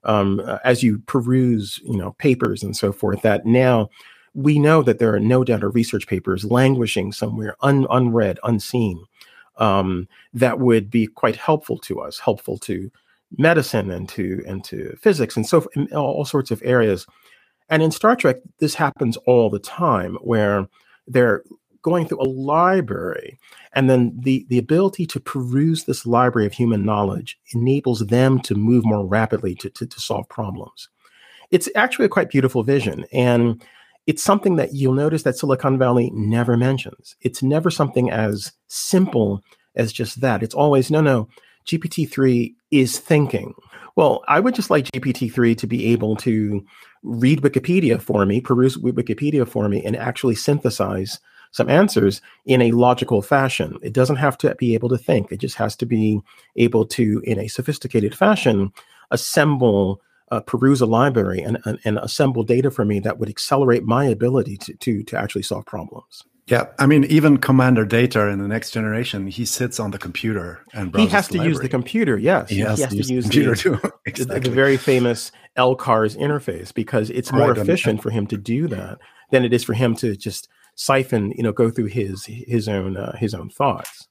[0.04, 3.90] um, as you peruse, you know, papers and so forth, that now
[4.34, 9.04] we know that there are no doubt data research papers languishing somewhere un, unread, unseen,
[9.58, 12.92] um, that would be quite helpful to us, helpful to
[13.38, 17.08] medicine and to and to physics and so all sorts of areas.
[17.70, 20.68] And in Star Trek, this happens all the time, where
[21.08, 21.44] they're
[21.86, 23.38] going through a library
[23.74, 28.56] and then the, the ability to peruse this library of human knowledge enables them to
[28.56, 30.90] move more rapidly to, to, to solve problems.
[31.52, 33.06] It's actually a quite beautiful vision.
[33.14, 33.64] And
[34.08, 37.16] it's something that you'll notice that Silicon Valley never mentions.
[37.22, 39.44] It's never something as simple
[39.76, 40.42] as just that.
[40.42, 41.28] It's always, no, no,
[41.68, 43.54] GPT 3 is thinking.
[43.96, 46.66] Well, I would just like GPT 3 to be able to
[47.04, 51.20] read Wikipedia for me, peruse Wikipedia for me, and actually synthesize
[51.56, 53.80] some answers in a logical fashion.
[53.82, 56.22] It doesn't have to be able to think, it just has to be
[56.58, 58.74] able to, in a sophisticated fashion,
[59.10, 60.02] assemble
[60.32, 64.06] uh, peruse a library and, and, and assemble data for me that would accelerate my
[64.06, 66.24] ability to to to actually solve problems.
[66.48, 70.64] Yeah, I mean, even Commander Data in the next generation, he sits on the computer
[70.74, 72.18] and he has to the use the computer.
[72.18, 73.94] Yes, he has, he has to, use, to use the computer the, too.
[74.06, 74.40] exactly.
[74.40, 79.00] the, very famous LCARS interface because it's more right, efficient for him to do that
[79.32, 82.98] than it is for him to just siphon, you know, go through his his own
[82.98, 84.08] uh, his own thoughts.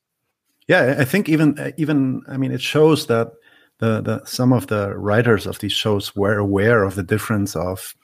[0.67, 3.33] Yeah, I think even even I mean, it shows that
[3.79, 7.95] the the some of the writers of these shows were aware of the difference of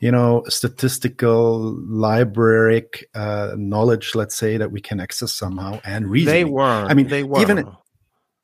[0.00, 2.84] you know statistical library
[3.14, 7.08] uh, knowledge let's say that we can access somehow and reason they were i mean
[7.08, 7.64] they were even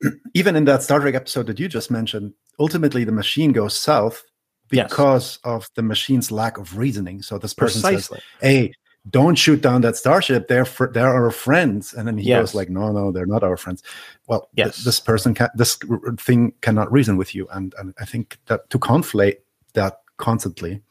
[0.33, 4.23] even in that star trek episode that you just mentioned ultimately the machine goes south
[4.69, 5.39] because yes.
[5.43, 8.19] of the machine's lack of reasoning so this person Precisely.
[8.19, 8.73] says hey
[9.09, 12.41] don't shoot down that starship they're fr- they're our friends and then he yes.
[12.41, 13.83] goes like no no they're not our friends
[14.27, 14.75] well yes.
[14.75, 15.77] Th- this person can this
[16.17, 19.37] thing cannot reason with you and, and i think that to conflate
[19.73, 20.81] that constantly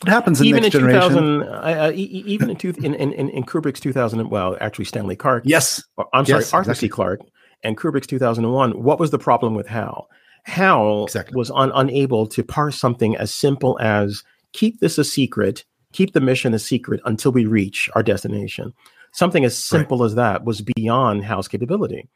[0.00, 1.40] what happens in even next in generation?
[1.40, 5.44] 2000, uh, even in, two, in, in, in Kubrick's 2000, well, actually Stanley Clark.
[5.46, 5.82] Yes.
[6.12, 6.88] I'm sorry, yes, Arthur exactly.
[6.88, 6.90] C.
[6.90, 7.20] Clarke
[7.62, 8.82] and Kubrick's 2001.
[8.82, 10.10] What was the problem with Hal?
[10.44, 11.36] Hal exactly.
[11.36, 15.64] was un, unable to parse something as simple as keep this a secret,
[15.96, 18.74] keep the mission a secret until we reach our destination.
[19.12, 20.06] Something as simple right.
[20.06, 22.08] as that was beyond Hal's capability.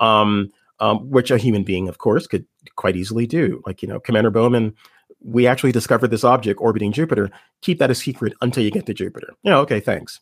[0.00, 0.50] Um,
[0.80, 3.62] um, which a human being, of course, could quite easily do.
[3.66, 4.74] Like, you know, Commander Bowman
[5.22, 7.30] we actually discovered this object orbiting Jupiter.
[7.60, 9.34] Keep that a secret until you get to Jupiter.
[9.42, 10.20] Yeah, okay, thanks.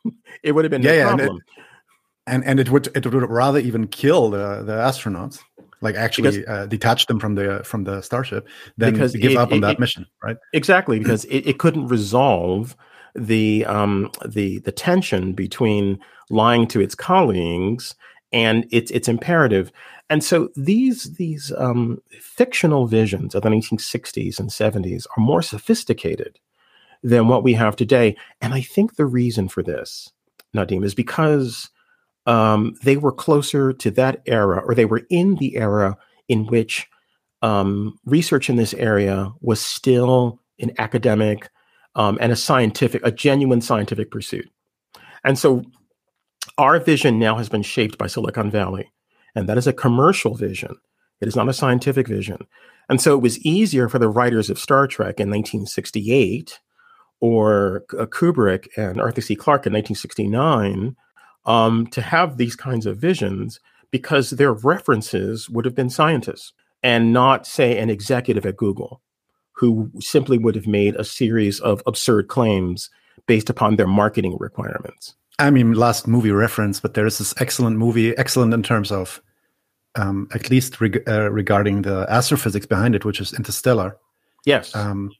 [0.42, 1.28] it would have been yeah, no problem.
[1.28, 1.44] And it,
[2.26, 5.40] and, and it would it would rather even kill the the astronauts,
[5.82, 9.36] like actually because, uh, detach them from the from the starship, then because give it,
[9.36, 10.36] up on it, that mission, right?
[10.52, 12.76] Exactly, because it, it couldn't resolve
[13.14, 17.94] the um the the tension between lying to its colleagues
[18.32, 19.72] and its its imperative.
[20.08, 26.38] And so these these um, fictional visions of the 1960s and 70s are more sophisticated
[27.02, 28.16] than what we have today.
[28.40, 30.10] And I think the reason for this,
[30.54, 31.70] Nadim, is because
[32.30, 36.86] um, they were closer to that era, or they were in the era in which
[37.42, 41.50] um, research in this area was still an academic
[41.96, 44.48] um, and a scientific, a genuine scientific pursuit.
[45.24, 45.64] And so
[46.56, 48.92] our vision now has been shaped by Silicon Valley.
[49.34, 50.76] And that is a commercial vision.
[51.20, 52.46] It is not a scientific vision.
[52.88, 56.60] And so it was easier for the writers of Star Trek in 1968
[57.18, 59.34] or uh, Kubrick and Arthur C.
[59.34, 60.94] Clarke in 1969
[61.46, 63.60] um, to have these kinds of visions
[63.90, 69.00] because their references would have been scientists and not, say, an executive at Google
[69.52, 72.88] who simply would have made a series of absurd claims
[73.26, 75.14] based upon their marketing requirements.
[75.38, 79.20] I mean, last movie reference, but there is this excellent movie, excellent in terms of
[79.96, 83.98] um, at least reg- uh, regarding the astrophysics behind it, which is Interstellar.
[84.46, 84.74] Yes.
[84.74, 85.10] Um,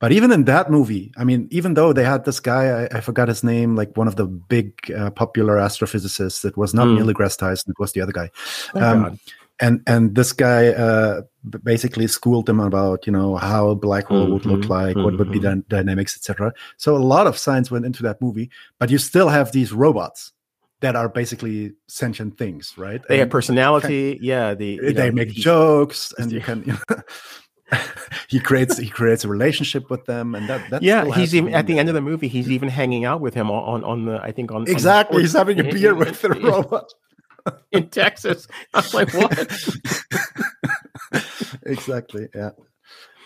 [0.00, 3.00] but even in that movie, I mean, even though they had this guy, I, I
[3.00, 6.96] forgot his name, like one of the big uh, popular astrophysicists, it was not mm.
[6.96, 8.30] Neil deGrasse Tyson, it was the other guy.
[8.74, 9.20] Oh, um,
[9.60, 11.22] and and this guy uh,
[11.62, 14.96] basically schooled them about you know how a black hole mm-hmm, would look mm-hmm, like,
[14.96, 15.04] mm-hmm.
[15.04, 15.68] what would be the mm-hmm.
[15.68, 16.52] dynamics, etc.
[16.76, 20.32] So a lot of science went into that movie, but you still have these robots
[20.80, 23.02] that are basically sentient things, right?
[23.08, 24.14] They and have personality.
[24.14, 26.62] Can, yeah, the they know, make jokes, and you can.
[26.64, 27.02] You know,
[28.28, 31.04] he creates he creates a relationship with them, and that, that yeah.
[31.14, 32.28] He's even at the end of the movie.
[32.28, 35.16] He's even hanging out with him on on the I think on exactly.
[35.16, 36.92] On he's having a beer with the robot.
[37.72, 38.46] in Texas.
[38.74, 39.48] I'm like, what?
[41.62, 42.28] exactly.
[42.34, 42.50] Yeah.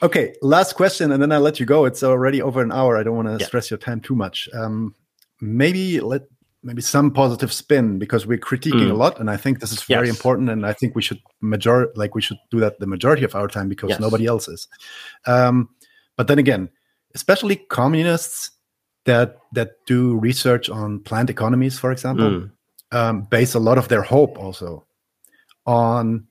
[0.03, 1.85] Okay, last question, and then I'll let you go.
[1.85, 2.97] It's already over an hour.
[2.97, 3.47] I don't want to yeah.
[3.47, 4.49] stress your time too much.
[4.53, 4.95] Um,
[5.41, 6.23] maybe let
[6.63, 8.91] maybe some positive spin because we're critiquing mm.
[8.91, 10.17] a lot, and I think this is very yes.
[10.17, 10.49] important.
[10.51, 13.49] And I think we should major like we should do that the majority of our
[13.49, 14.01] time because yes.
[14.01, 14.69] nobody else is.
[15.27, 15.69] Um,
[16.17, 16.69] but then again,
[17.15, 18.51] especially communists
[19.05, 22.51] that that do research on plant economies, for example, mm
[22.93, 24.87] um, base a lot of their hope also
[25.67, 26.27] on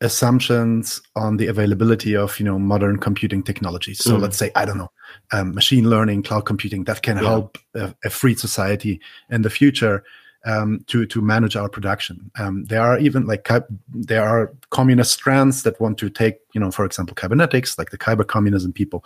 [0.00, 4.20] assumptions on the availability of you know modern computing technologies so mm.
[4.20, 4.90] let's say i don't know
[5.32, 7.22] um, machine learning cloud computing that can yeah.
[7.22, 9.00] help a, a, free society
[9.30, 10.04] in the future
[10.46, 12.30] um, to to manage our production.
[12.38, 13.48] Um, there are even like
[13.88, 17.98] there are communist strands that want to take, you know, for example, cybernetics, like the
[17.98, 19.04] cyber communism people,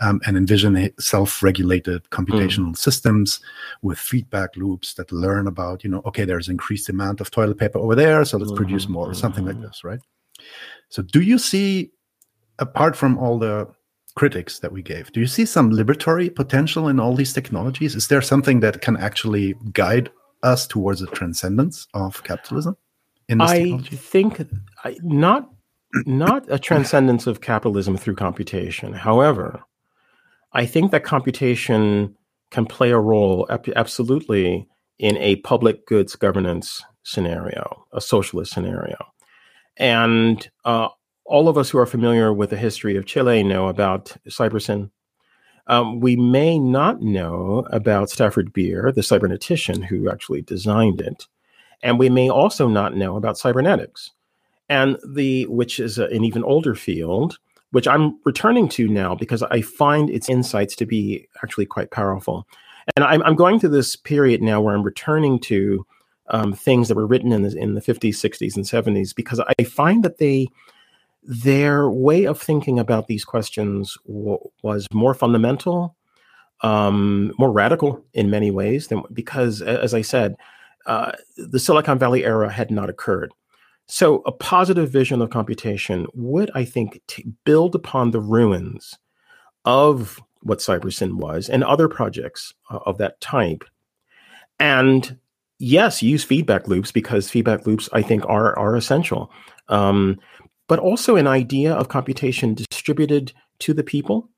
[0.00, 2.78] um, and envision self-regulated computational mm.
[2.78, 3.40] systems
[3.82, 7.78] with feedback loops that learn about, you know, okay, there's increased amount of toilet paper
[7.78, 8.56] over there, so let's mm-hmm.
[8.56, 9.66] produce more, or something like mm-hmm.
[9.66, 10.00] this, right?
[10.88, 11.90] So, do you see,
[12.58, 13.68] apart from all the
[14.18, 15.12] critics that we gave.
[15.12, 17.94] Do you see some liberatory potential in all these technologies?
[17.94, 20.10] Is there something that can actually guide
[20.42, 22.76] us towards a transcendence of capitalism
[23.28, 23.96] in this I technology?
[23.96, 24.42] think
[24.84, 25.48] I, not
[26.04, 28.92] not a transcendence of capitalism through computation.
[28.92, 29.62] However,
[30.52, 32.16] I think that computation
[32.50, 33.46] can play a role
[33.76, 34.66] absolutely
[34.98, 38.98] in a public goods governance scenario, a socialist scenario.
[39.76, 40.88] And uh,
[41.28, 44.90] all of us who are familiar with the history of Chile know about Cybersyn.
[45.66, 51.26] Um, we may not know about Stafford Beer, the cybernetician who actually designed it.
[51.82, 54.10] And we may also not know about cybernetics,
[54.68, 57.38] and the which is a, an even older field,
[57.70, 62.48] which I'm returning to now because I find its insights to be actually quite powerful.
[62.96, 65.86] And I'm, I'm going through this period now where I'm returning to
[66.30, 69.64] um, things that were written in the, in the 50s, 60s, and 70s because I
[69.64, 70.48] find that they
[71.28, 75.94] their way of thinking about these questions w- was more fundamental,
[76.62, 80.36] um, more radical in many ways than because, as I said,
[80.86, 83.30] uh, the Silicon Valley era had not occurred.
[83.86, 88.96] So, a positive vision of computation would, I think, t- build upon the ruins
[89.66, 93.64] of what Cybersyn was and other projects uh, of that type.
[94.58, 95.18] And
[95.58, 99.30] yes, use feedback loops because feedback loops, I think, are are essential.
[99.68, 100.18] Um,
[100.68, 104.28] but also an idea of computation distributed to the people,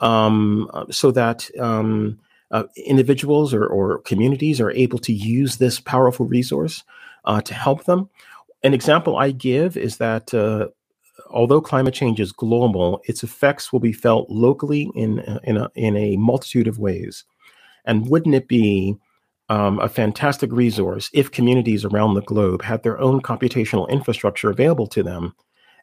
[0.00, 2.18] um, uh, so that um,
[2.50, 6.84] uh, individuals or, or, communities are able to use this powerful resource
[7.24, 8.08] uh, to help them.
[8.62, 10.68] An example I give is that uh,
[11.30, 15.96] although climate change is global, its effects will be felt locally in in a, in
[15.96, 17.24] a multitude of ways.
[17.84, 18.96] And wouldn't it be
[19.48, 24.88] um, a fantastic resource if communities around the globe had their own computational infrastructure available
[24.88, 25.34] to them,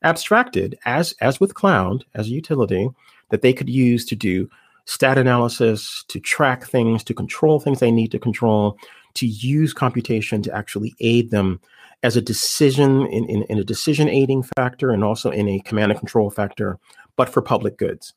[0.04, 2.90] abstracted as as with cloud as a utility
[3.30, 4.50] that they could use to do
[4.86, 8.78] stat analysis, to track things, to control things they need to control,
[9.14, 11.60] to use computation to actually aid them
[12.04, 15.92] as a decision in, in, in, a decision aiding factor and also in a command
[15.92, 16.78] and control factor,
[17.16, 18.14] but for public goods.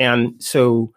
[0.00, 0.92] And so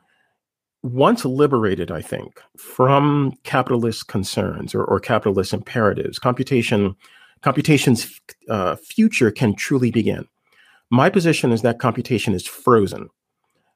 [0.82, 6.96] once liberated, I think, from capitalist concerns or, or capitalist imperatives, computation
[7.44, 8.20] computation's
[8.50, 10.28] uh, future can truly begin.
[10.90, 13.10] My position is that computation is frozen.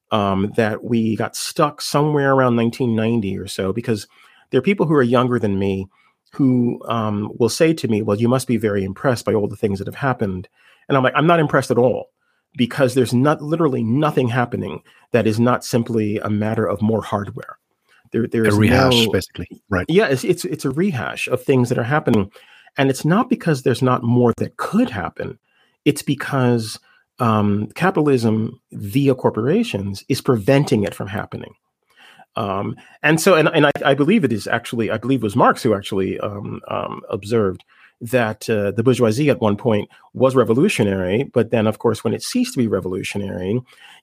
[0.10, 4.08] Um, that we got stuck somewhere around 1990 or so because
[4.52, 5.90] there are people who are younger than me
[6.32, 9.58] who um, will say to me, Well, you must be very impressed by all the
[9.58, 10.48] things that have happened.
[10.88, 12.12] And I'm like, I'm not impressed at all
[12.56, 17.58] because there's not literally nothing happening that is not simply a matter of more hardware.
[18.12, 19.86] There, there's a rehash, no, basically, right?
[19.90, 22.32] Yeah, it's, it's it's a rehash of things that are happening,
[22.78, 25.40] and it's not because there's not more that could happen.
[25.86, 26.80] It's because
[27.20, 31.54] um, capitalism via corporations is preventing it from happening.
[32.36, 35.36] Um, and so, and, and I, I, believe it is actually, I believe it was
[35.36, 37.64] Marx who actually um, um, observed
[38.00, 42.22] that uh, the bourgeoisie at one point was revolutionary, but then, of course, when it
[42.22, 43.60] ceased to be revolutionary,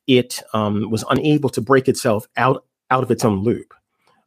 [0.09, 3.72] it um, was unable to break itself out out of its own loop,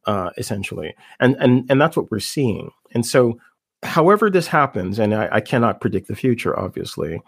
[0.06, 2.72] uh, essentially, and and and that's what we're seeing.
[2.94, 3.40] And so,
[3.84, 7.22] however this happens, and I, I cannot predict the future, obviously,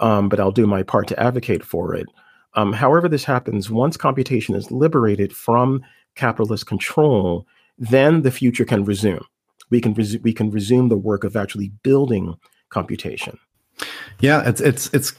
[0.00, 2.06] um, but I'll do my part to advocate for it.
[2.54, 5.82] Um, however this happens, once computation is liberated from
[6.14, 7.46] capitalist control,
[7.78, 9.24] then the future can resume.
[9.70, 12.34] We can res- we can resume the work of actually building
[12.68, 13.38] computation.
[14.20, 15.14] Yeah, it's it's it's.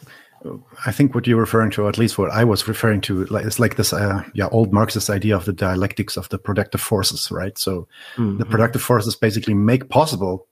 [0.86, 3.60] I think what you're referring to, at least what I was referring to, like it's
[3.60, 7.58] like this, uh, yeah, old Marxist idea of the dialectics of the productive forces, right?
[7.58, 8.40] So mm-hmm.
[8.40, 10.46] the productive forces basically make possible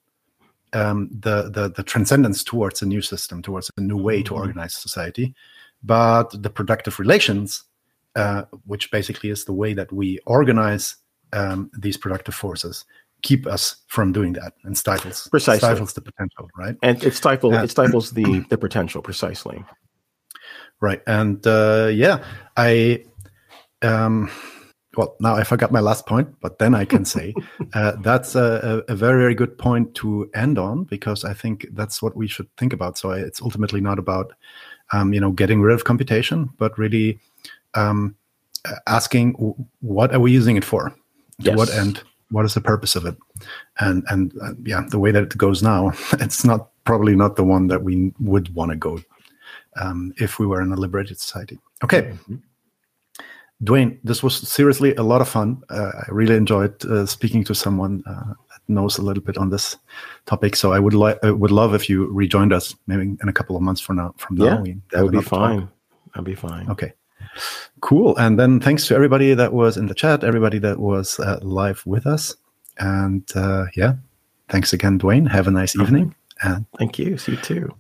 [0.73, 4.35] um, the, the the transcendence towards a new system, towards a new way mm-hmm.
[4.35, 5.35] to organize society,
[5.83, 7.63] but the productive relations
[8.15, 10.97] uh, which basically is the way that we organize
[11.33, 12.85] um, these productive forces,
[13.21, 16.75] keep us from doing that and stifles precisely stifles the potential, right?
[16.83, 19.63] And it stifles it stifles the the potential precisely.
[20.81, 22.23] Right, and uh, yeah,
[22.57, 23.05] I.
[23.83, 24.29] Um,
[24.97, 27.33] well, now I forgot my last point, but then I can say
[27.73, 32.01] uh, that's a, a, very, very good point to end on because I think that's
[32.01, 32.97] what we should think about.
[32.97, 34.33] So it's ultimately not about,
[34.91, 37.19] um, you know, getting rid of computation, but really
[37.73, 38.15] um,
[38.87, 39.33] asking
[39.79, 40.93] what are we using it for?
[41.43, 42.03] To what end?
[42.29, 43.15] What is the purpose of it?
[43.79, 47.43] And and uh, yeah, the way that it goes now, it's not probably not the
[47.43, 48.99] one that we would want to go
[49.79, 51.59] um, if we were in a liberated society.
[51.83, 52.03] Okay.
[52.03, 52.35] Mm-hmm.
[53.63, 55.61] Dwayne, this was seriously a lot of fun.
[55.69, 59.49] Uh, I really enjoyed uh, speaking to someone uh, that knows a little bit on
[59.49, 59.77] this
[60.25, 60.55] topic.
[60.55, 63.61] So I would like, would love if you rejoined us, maybe in a couple of
[63.61, 64.15] months from now.
[64.17, 65.69] From now, yeah, that would be fine.
[66.13, 66.69] That'd be fine.
[66.69, 66.93] Okay.
[67.81, 68.17] Cool.
[68.17, 71.83] And then thanks to everybody that was in the chat, everybody that was uh, live
[71.85, 72.35] with us.
[72.79, 73.93] And uh, yeah,
[74.49, 75.29] thanks again, Dwayne.
[75.29, 76.15] Have a nice evening.
[76.41, 77.17] And thank you.
[77.17, 77.75] See you too.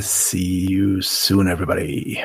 [0.00, 2.24] See you soon, everybody.